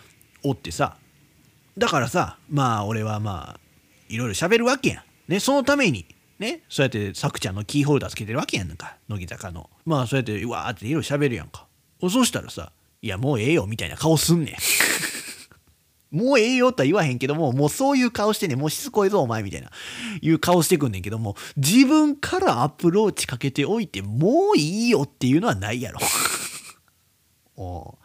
[0.44, 0.96] おってさ
[1.76, 3.60] だからさまあ俺はまあ
[4.08, 5.02] いろいろ喋るわけやん。
[5.32, 6.06] ねそのために
[6.38, 9.68] ねそうやってさくちゃんのキーホルダーつけてるわけやんか乃木坂の。
[9.84, 11.66] まあそうやってわーっていろいろ喋るやんか。
[12.00, 12.72] そしたらさ
[13.02, 14.54] 「いやもうええよ」みたいな顔すんねん。
[16.10, 19.70] もうええよとは言わへんけども、もうそういう顔してね、もうしつこいぞお前みたいな、
[20.22, 26.00] いう顔してくんねんけども、自分からアプローチかけておいて、もういいよっていうのはないやろ。
[27.56, 27.98] お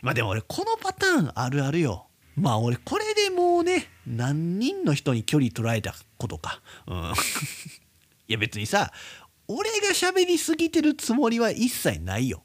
[0.00, 2.06] まあでも俺、このパターンあるあるよ。
[2.36, 6.62] まあ俺、これでもうね、何人の人に距離取られたことか。
[6.86, 7.12] うん。
[8.28, 8.92] いや別にさ、
[9.46, 12.42] 俺が喋りすぎてるつもりは一切ないよ。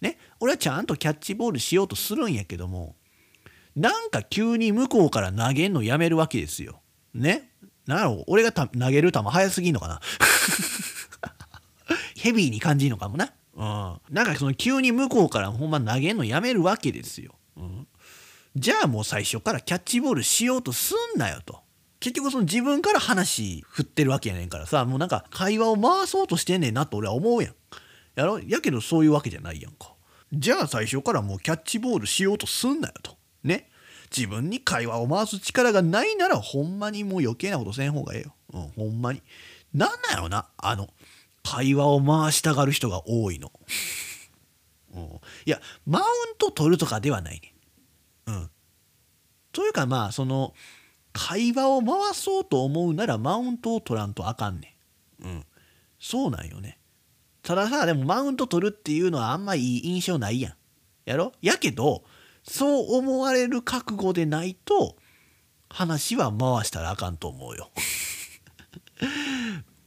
[0.00, 0.18] ね。
[0.40, 2.96] 俺はちゃんとキャッチボールしようとするんやけども、
[3.74, 6.80] なんか急に向こうから投げんのやめるわけですよ。
[7.14, 7.50] ね？
[7.86, 8.24] なんやろ？
[8.26, 10.00] 俺が投げる球早すぎんのかな？
[12.16, 13.32] ヘビーに感じるのかもな。
[13.54, 14.14] うん。
[14.14, 17.34] なんかその急に向こうからほんま投げんのやめるわけですよ。
[17.56, 17.86] うん。
[18.54, 21.60] じゃあもう最初からキャッチボールしようとすんなよと。
[22.00, 27.54] 結局その自分から話振ってるわけやねんからさ、もうなんか会話を回そうとしてんねんなと俺は思うやん。
[28.14, 28.38] やろ？
[28.40, 29.94] やけどそういうわけじゃないやんか。
[30.32, 33.16] じゃあ最初からもうキャッチボールしようとすんなよと。
[33.44, 33.70] ね。
[34.14, 38.34] 自分に会話を回す力がないならほんまにもう余計なことせん方がええよ。
[38.52, 39.22] うん、ほんまに。
[39.72, 40.90] なんなんやろな、あの、
[41.42, 43.50] 会話を回したがる人が多いの。
[44.94, 45.02] うん、
[45.46, 46.06] いや、マウン
[46.38, 47.54] ト取るとかではないね。
[48.26, 48.50] うん。
[49.52, 50.54] というかまあ、その、
[51.14, 54.76] 会話を回そうと思うならマウントを取らんとあかんね
[55.20, 55.24] ん。
[55.24, 55.46] うん。
[55.98, 56.78] そうなんよね。
[57.42, 60.54] たださ、でもマウント取るっていうのはあんまいい印象ないやん。
[61.04, 61.32] やろ？
[61.40, 62.04] やけど、
[62.42, 64.96] そう思われる覚悟でないと
[65.68, 67.70] 話は回したらあかんと思うよ。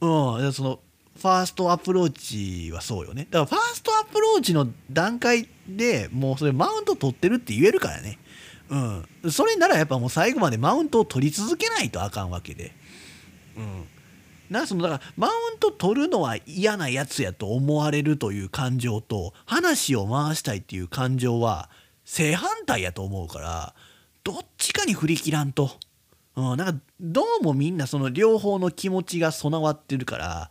[0.00, 0.80] うん、その
[1.16, 3.26] ファーストアプローチはそうよね。
[3.30, 8.18] だからファーストアプローチの段階でもうそれマウント取ってるって言えるからね。
[8.68, 8.76] う
[9.28, 9.30] ん。
[9.30, 12.72] それならやっぱもう最後までマウントを取り続けないとあかんわけで。
[13.56, 13.88] うん。
[14.50, 21.70] なそのだからマウント取るのは嫌なやつやと思われるという感情と話を回したいっていう感情は
[22.06, 23.74] 正反対やと思うから
[24.24, 25.72] どっちかに振り切らんと、
[26.36, 30.50] うん、なんかどうもみんなその両方の気持ちが備わってるから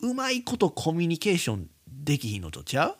[0.00, 2.96] うまいことコミュニケーションできひんのとちゃう、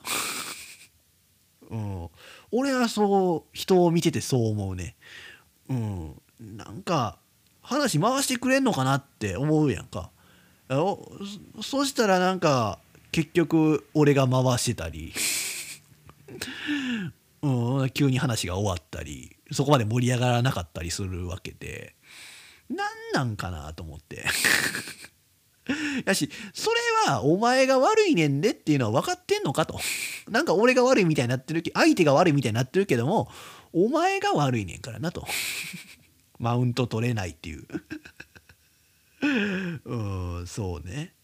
[1.74, 2.08] うん、
[2.52, 4.94] 俺はそう人を見ててそう思うね。
[5.68, 6.22] うん。
[6.40, 7.18] なんか
[7.60, 10.10] 話回してくれんのかなって思うやんか。
[10.68, 12.78] そしたらなんか
[13.10, 15.12] 結局俺が回してたり。
[17.42, 21.96] うん、急に話が終わったりそこまで盛り上がらなかったりするわけで
[22.68, 24.24] 何なんかなと思って。
[26.04, 26.76] やしそれ
[27.06, 29.78] はお前が悪いねんでっていうのは分かってんのかと。
[30.28, 33.30] なんか俺が悪いみたいになってるけ相手が悪いみたいになってるけども
[33.72, 35.26] お前が悪いねんからなと。
[36.38, 37.66] マウント取れないっていう。
[39.84, 39.96] う
[40.42, 41.14] んそうね。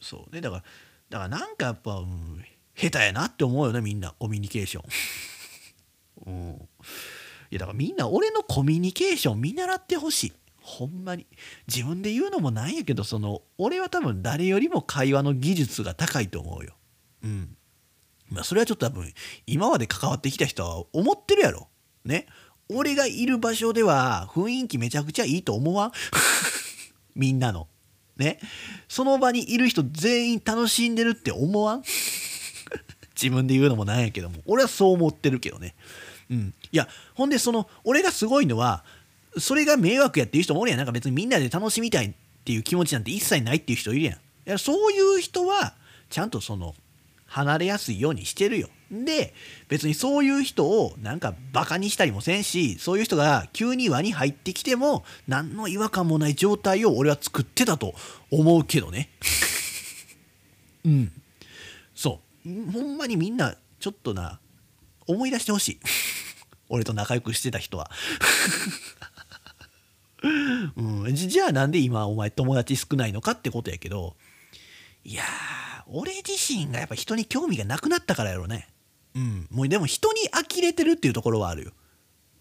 [0.00, 0.40] そうね。
[0.40, 0.64] だから
[1.10, 2.44] だからなんかやっぱ、うん
[2.74, 4.84] 下手やなって思うよねみんなコミュニケーション。
[6.26, 6.68] うん、
[7.50, 10.32] いやだからみんな俺のコミュニケーション見習ってほしい。
[10.60, 11.26] ほんまに
[11.68, 16.74] 自分で言うのもなんやけどその俺は多分誰よりも会話の技術が高いと思うよ。
[17.22, 17.56] うん。
[18.30, 19.12] まあそれはちょっと多分
[19.46, 21.68] 今まで関わってきた人は思ってるやろ。
[22.04, 22.26] ね。
[22.70, 25.92] 俺がいる場所では雰囲気めちゃくちゃいいと思わん？
[27.14, 27.68] みんなの。
[28.16, 28.40] ね。
[28.88, 31.82] その場にいる人全員楽しんでるって思わん？
[33.20, 35.74] 自分で言うのもなんやけども俺はそう思ってるけどね。
[36.30, 36.54] うん。
[36.72, 38.84] いやほんでその俺がすごいのは
[39.38, 40.78] それが迷惑やっていう人もおるやん。
[40.78, 42.12] なんか別にみんなで楽しみたいっ
[42.44, 44.14] ていう気持ちなんて一切ないっていう人いるやん。
[44.14, 45.74] いやそういう人は
[46.10, 46.74] ちゃんとその
[47.26, 48.68] 離れやすいようにしてるよ。
[48.90, 49.34] で
[49.68, 57.94] 別にそういう人をなんかバカにしたりもせんしそういう人が急に輪に入ってきても何の違和感もない状態を俺は作ってたと
[58.30, 59.10] 思うけどね。
[60.84, 61.12] うん。
[62.44, 64.40] ほんまにみんなちょっとな
[65.06, 65.80] 思い出してほしい。
[66.68, 67.90] 俺と仲良くしてた人は。
[70.76, 74.16] うん、じゃあなんで今お前友達少ないのかってことやけど
[75.04, 78.68] いやー俺自身がやっぱ人に興味がなくなったからやろね。
[79.14, 79.46] うん。
[79.50, 81.72] もうでも人に呆れてるっていうところはあるよ。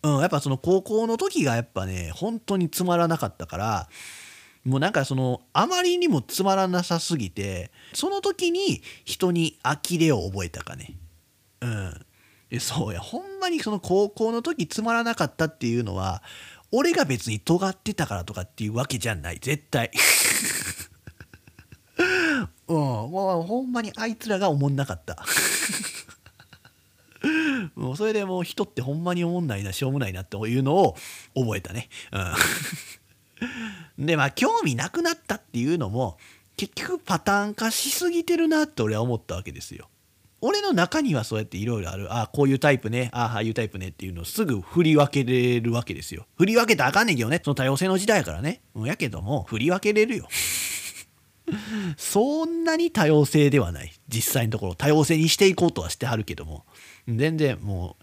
[0.04, 0.20] うん。
[0.22, 3.90] やっぱその高校の時がやっぱね本当につまらなかったから
[4.64, 10.96] もうなんかそのあまりにもつまらなさすぎてその時に人に呆れを覚えたかね。
[11.62, 12.06] うん。
[12.60, 13.02] そうや。
[13.02, 16.24] ほんまにその高校の時つまらなかったっていうのは
[16.72, 19.40] 俺が別に尖ってたからとかっていうわけじゃない。
[19.42, 19.92] 絶対。
[22.68, 22.78] うん。
[22.78, 25.24] もうほんまにあいつらがおもんなかった。
[27.76, 30.96] もうそれでもう人ってほんまにおもんないなしょうもないなっていうのを
[31.36, 31.90] 覚えたね。
[32.12, 32.34] うん。
[33.98, 36.18] でまあ興味なくなったっていうのも
[36.58, 39.90] 結局パターン化しすぎてるなって俺は思ったわけですよ。
[40.46, 42.14] 俺の中にはそうやっていろいろある。
[42.14, 43.10] ああこういうタイプね。
[43.14, 46.28] あああいうタイプねっていうのをすぐ振り分けれるわけですよ。
[46.38, 47.42] 振り分けたらあかんねんけどね。
[47.44, 48.62] その多様性の時代やからね。
[48.84, 50.28] やけども振り分けれるよ。
[51.98, 53.94] そんなに多様性ではない。
[54.10, 54.76] 実際のところ。
[54.76, 56.66] 多様性にしていこうとはしてはるけども。
[57.08, 57.96] 全然も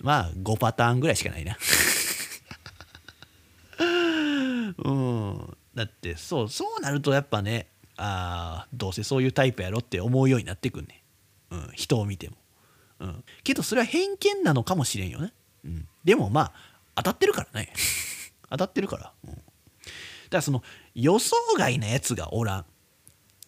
[0.00, 1.56] うまあ5パターンぐらいしかないな。
[4.84, 5.56] うん。
[5.74, 11.02] だってそうそうなるとやっぱねああどうせそういうタイプやろって思うようになってくんね。
[11.50, 12.36] うん、人を見ても、
[13.00, 15.32] うん、けどそれは偏見なのかもしれんよね、
[15.64, 16.52] うん、でもまあ
[16.96, 17.72] 当たってるからね。
[18.50, 19.42] 当たってるから、うん、だか
[20.30, 20.62] らその
[20.94, 22.64] 予想外なやつがおらん、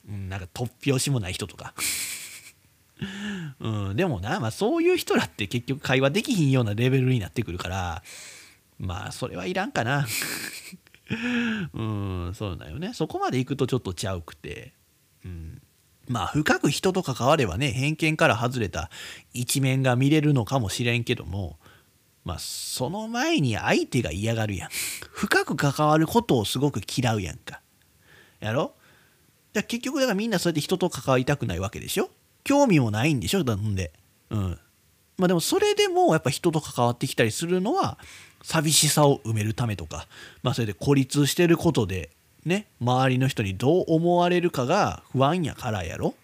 [0.09, 1.75] うん、なんか突拍子もない人とか。
[3.59, 8.03] うん、でもな、まあ、そういう人らって結局会話できひんようなレベルになってくるから
[8.79, 10.07] まあそれはいらんかな。
[11.75, 12.93] うんそうだよね。
[12.95, 14.73] そこまでいくとちょっとちゃうくて。
[15.25, 15.63] うん。
[16.09, 18.91] まあ深く人と関わればね偏見から外れた
[19.33, 21.59] 一面が見れるのかもしれんけども
[22.25, 24.69] まあその前に相手が嫌がるやん。
[25.13, 27.61] 深く関わることをすごく嫌うやんか。
[28.41, 28.75] やろ？
[29.53, 32.11] だ結局だからみんなそうやって人と関わりたくないわけでしょ？
[32.43, 33.45] 興味もないんでしょ？
[33.45, 33.93] なんで
[34.31, 34.59] うん。
[35.19, 37.99] まあでもそれでもやっぱ人と関わってきたりするのは
[38.43, 40.09] 寂しさを埋めるためとか
[40.43, 42.11] まあそれで孤立してることで
[42.45, 46.15] ね周りの人にどう思われるかが不安やからやろ。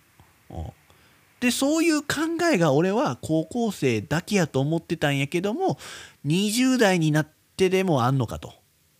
[1.40, 2.06] でそういう考
[2.52, 5.78] えが俺は高校生だけやと思ってたんやけども
[6.26, 8.54] 20代になってでもあんのかと。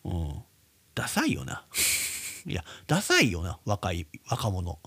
[0.05, 0.35] うん、
[0.95, 1.65] ダサいよな。
[2.47, 4.79] いやダサいよな若い若者。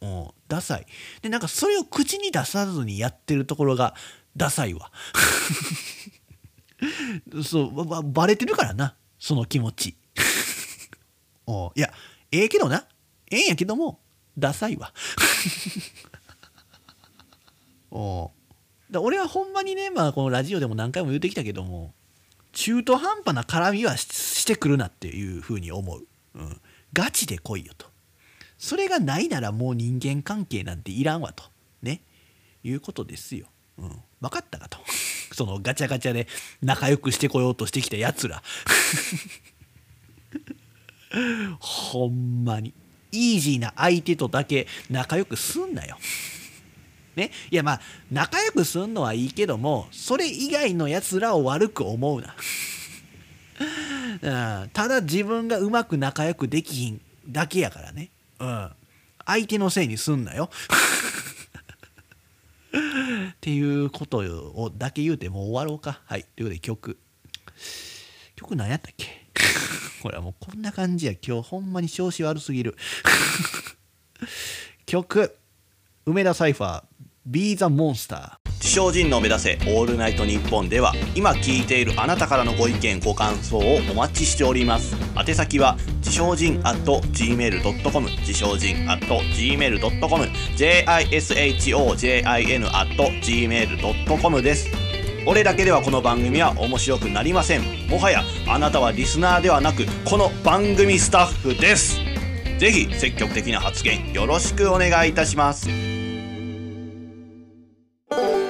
[0.00, 0.86] うん、ダサい。
[1.20, 3.94] でなんかそれを口に出さずにやってるところが
[4.36, 4.90] ダサいわ。
[7.44, 8.96] そうばバレてるからな。
[9.18, 9.96] その気持ち。
[11.46, 11.92] おいや
[12.30, 12.86] ええけどな。
[13.30, 14.00] ええんやけども
[14.36, 14.92] ダサいわ。
[17.90, 18.32] お
[18.90, 21.94] だ俺はほんまにねまあこのラジオでも何回も言ってきたけども
[22.52, 26.60] 中途半端な絡みはしてくるなっていうふうに思う、うん、
[26.92, 27.86] ガチで来いよと。
[28.58, 31.44] それがないならもう人間関係なんていらんわと。
[31.82, 32.00] ね。
[32.64, 33.46] いうことですよ、
[33.78, 33.88] うん、
[34.20, 34.78] 分かったかと
[35.32, 36.28] そのガチャガチャで
[36.62, 38.42] 仲良くしてこようとしてきたやつら
[41.60, 42.72] ほんまに。
[43.14, 45.96] イージーな相手とだけ仲良くすんなよ。
[47.14, 52.34] ね、いやまあ仲良くすんのはいいけどもそれ以外のやつらを悪く思うな。
[54.20, 58.10] うん、ただ自分がうまく仲良くできひんだけやからね。
[58.40, 58.70] うん。
[59.26, 60.50] 相手のせいにすんなよ。
[62.74, 66.00] っていうことをだけ言うてもう終わろうか。
[66.06, 66.24] はい。
[66.36, 66.98] ということで曲。
[68.36, 69.06] 曲何やったっけ？
[70.02, 72.76] ほらもうこんな感じや今日ほんまに調子悪すぎる
[74.86, 75.36] 曲
[76.06, 76.84] 梅田サイファー
[77.26, 78.32] Be the Monster.
[78.60, 84.94] 自称人の目指せオールナイトニッポンでは今聞いているあなたからのご意見ご感想をお待ちしております。
[85.16, 90.24] 宛先は自称人 at gmail.com 自称人 at gmail.com
[90.56, 91.08] jishojin
[92.34, 94.68] at gmail.com です。
[95.26, 97.62] 俺だけではこの番組は面白くなりません。
[97.88, 101.98] もはやあなたはリスナーではなくこの番組スタッフです。
[102.58, 106.03] ぜひ積極的な発言よろしくお願いいたします。
[108.14, 108.34] 自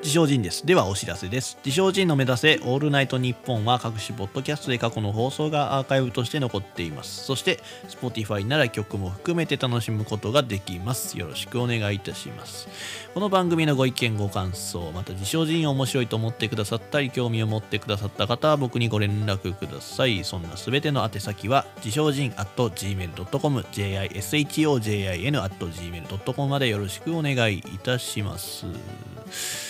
[0.00, 0.64] 自称人です。
[0.64, 1.58] ではお知らせです。
[1.62, 7.24] 自称人の目指せオールナイトニッポンは各種ポッドキャストで過去の放送がアーカイブとして残っています。
[7.24, 11.18] そして Spotify なら曲も含めて楽しむことができます。
[11.18, 12.66] よろしくお願いいたします。
[13.12, 20.24] この番組のご意見ご感想、また自称人面白いと思ってくださったり興味を持ってくださった方は僕にご連絡ください。
[20.24, 29.69] そんなすべての宛先は自称人 at gmail.com jishojin at gmail.com までよろしくお願いいたします。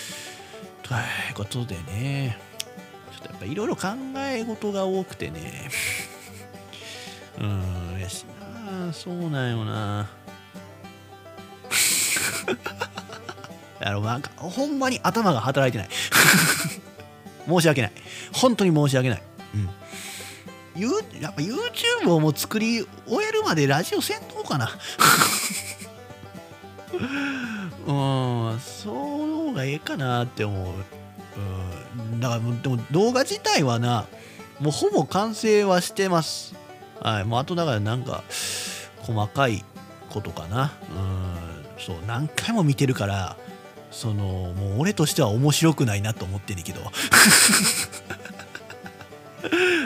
[0.91, 0.99] とい
[1.35, 2.37] ことでね、
[3.13, 3.87] ちょっとやっぱいろいろ考
[4.17, 5.71] え事が多くてね、
[7.39, 8.27] うーん、やし
[8.67, 10.11] な、そうなんよな。
[13.83, 15.89] あのなんかほんまに頭が働いてない。
[17.49, 17.93] 申し訳ない。
[18.33, 19.23] 本当に申し訳ない。
[19.55, 19.71] うん。
[21.21, 24.69] やっぱ YouTube をもう作り終えるまでラジオせんとうかな。
[27.87, 27.93] う
[28.57, 30.75] んその方がええかなって思う、
[31.99, 34.07] うん、だからでも動画自体はな
[34.61, 36.55] もうほぼ完成はしてます。
[37.01, 37.25] はい。
[37.25, 38.23] もうあとだからなんか
[38.99, 39.65] 細かい
[40.11, 40.73] ことかな。
[40.95, 41.83] うん。
[41.83, 43.39] そう何回も見てるから
[43.91, 46.83] そのもう俺としては面白くないなと思ってんねんけど。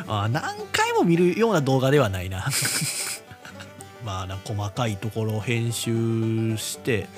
[0.08, 0.42] あ何
[0.72, 2.44] 回も見るような動画ではないな。
[4.04, 7.08] まあな細かいところを編集して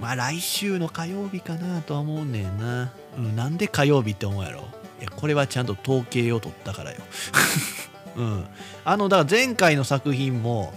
[0.00, 4.60] まあ来週の火曜日かなとは思うねんな、うん、なんで火曜日って思うやろ？
[5.00, 6.98] いやこれはちゃんと統計を取ったからよ。
[8.16, 8.44] うん。
[8.84, 10.72] あのだから前回の作品も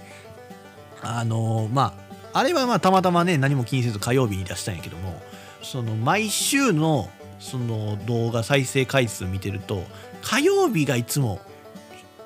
[1.02, 1.94] あのま
[2.32, 5.22] ああれはまあたまたまね何も気にせず火曜日に出したんやけども
[5.62, 7.10] その毎週の
[7.40, 9.84] その動画再生回数見てると
[10.22, 11.42] 火曜日がいつも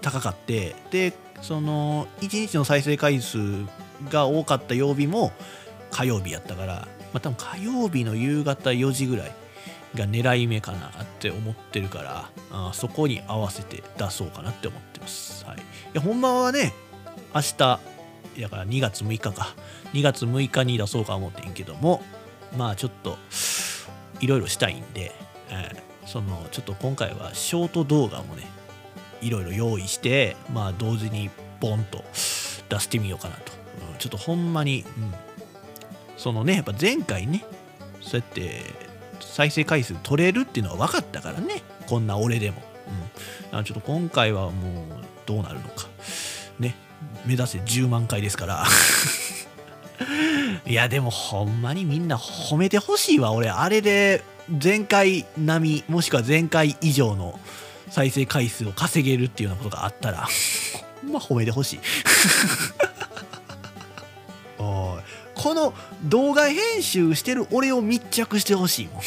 [0.01, 3.37] 高かってでその1日の再生回数
[4.09, 5.31] が多かった曜日も
[5.95, 9.31] 火曜日やったから、まあ、多分火曜日の夕方4時ぐらい
[9.95, 15.59] が狙い目かなって思ってるからあそこに合わせて出そうかなって思ってます、はい、い
[15.93, 16.73] やほんまはね
[17.33, 17.79] 明日だ
[18.49, 19.55] から2月6日か。
[19.93, 22.03] 2月6日に出そうか思ってんけども
[22.57, 23.17] まあちょっと
[24.19, 25.13] いろいろしたいんで、
[25.49, 28.43] えーそのちょっと今回はショート動画もね
[29.21, 32.03] いろいろ用意してまあ同時にボンと
[32.69, 33.51] 出してみようかなと、
[33.97, 35.24] ちょっとほんまに、うん
[36.17, 37.43] そのねやっぱ前回ね
[38.01, 38.61] そうやって
[39.19, 45.87] 再生回数取れるっていうのは分かったからねこんな俺でも、うん、だからちょっと今回はもうどうなるのか。
[46.59, 46.75] ね。
[47.25, 48.65] 目指せ10万回ですから。
[50.65, 53.49] いやでもほんまにみんな褒めてほしいわ俺。
[53.49, 54.23] あれで
[54.61, 57.39] 前回並みもしくは前回以上の
[57.89, 60.27] 再生回数を稼げるっていうようなことがあったら
[61.01, 62.84] ほんま褒めてほしいおい。
[65.45, 65.75] この
[66.05, 69.01] 動画編集してる俺を密着してほしいもん。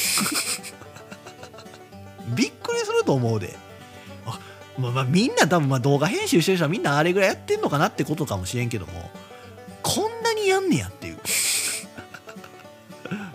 [2.36, 3.56] びっくりすると思うで。
[4.24, 4.38] あ、
[4.78, 9.10] まあ、まあみんな多分まあ動画編集してる人はみんなあれぐらいやってんのかなってことかもしれんけども。
[9.82, 11.18] こんなにやんねやっていう、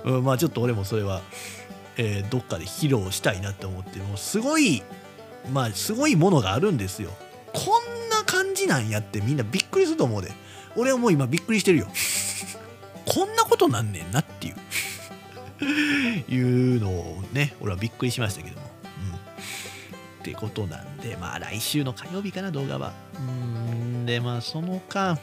[0.16, 1.22] うん、まあちょっと俺もそれは、
[1.98, 4.82] えーどっかで披露したいなって思ってもうすごい
[5.52, 7.12] まあすごいものがあるんですよ。
[7.52, 10.32] こんな感じなんやってみんなびっくりすると思うで。
[10.76, 11.88] 俺はもう今びっくりしてるよ
[13.06, 14.56] こんなことなんねんなっていう
[16.34, 18.68] いうのをね俺はびっくりしましたけども、
[19.12, 25.18] うん、ってことなんでまあ来週の火曜日かな動画はうんでまあその間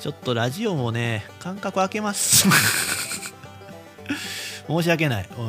[0.00, 2.46] ちょっとラジオもね間隔空けます
[4.66, 5.28] 申し訳ない。
[5.30, 5.44] うん、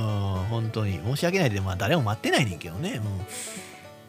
[0.49, 0.99] 本当に。
[1.03, 2.99] 申し訳ないで、まあ誰も待ってないねんけどね。
[2.99, 3.01] う。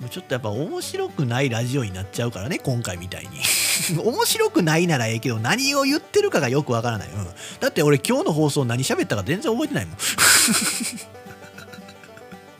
[0.00, 3.40] もうちょっとやっぱ面白くないラジオになっちゃうからね、今回みたいに。
[4.02, 7.08] 面白くないならええけど、何を言ってるかがよくわからない。
[7.08, 7.26] うん。
[7.60, 9.96] だって俺今日の放送何喋ったか全然覚えてないもん。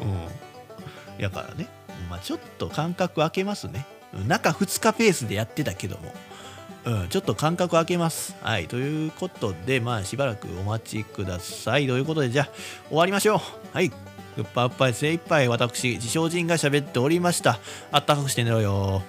[0.00, 1.22] うん。
[1.22, 1.68] やからね。
[2.08, 3.86] まあちょっと間隔空けますね。
[4.14, 6.14] うん中2日ペースでやってたけども。
[6.86, 8.36] うん、ちょっと間隔空けます。
[8.42, 8.68] はい。
[8.68, 11.88] ということで、まあ、しばらくお待ちください。
[11.88, 12.48] ということで、じゃあ、
[12.88, 13.40] 終わりましょう。
[13.72, 13.90] はい。
[14.36, 17.58] グッパッパイ精一杯私、自称人が喋っておりました。
[17.90, 19.02] あったかくして寝ろよ。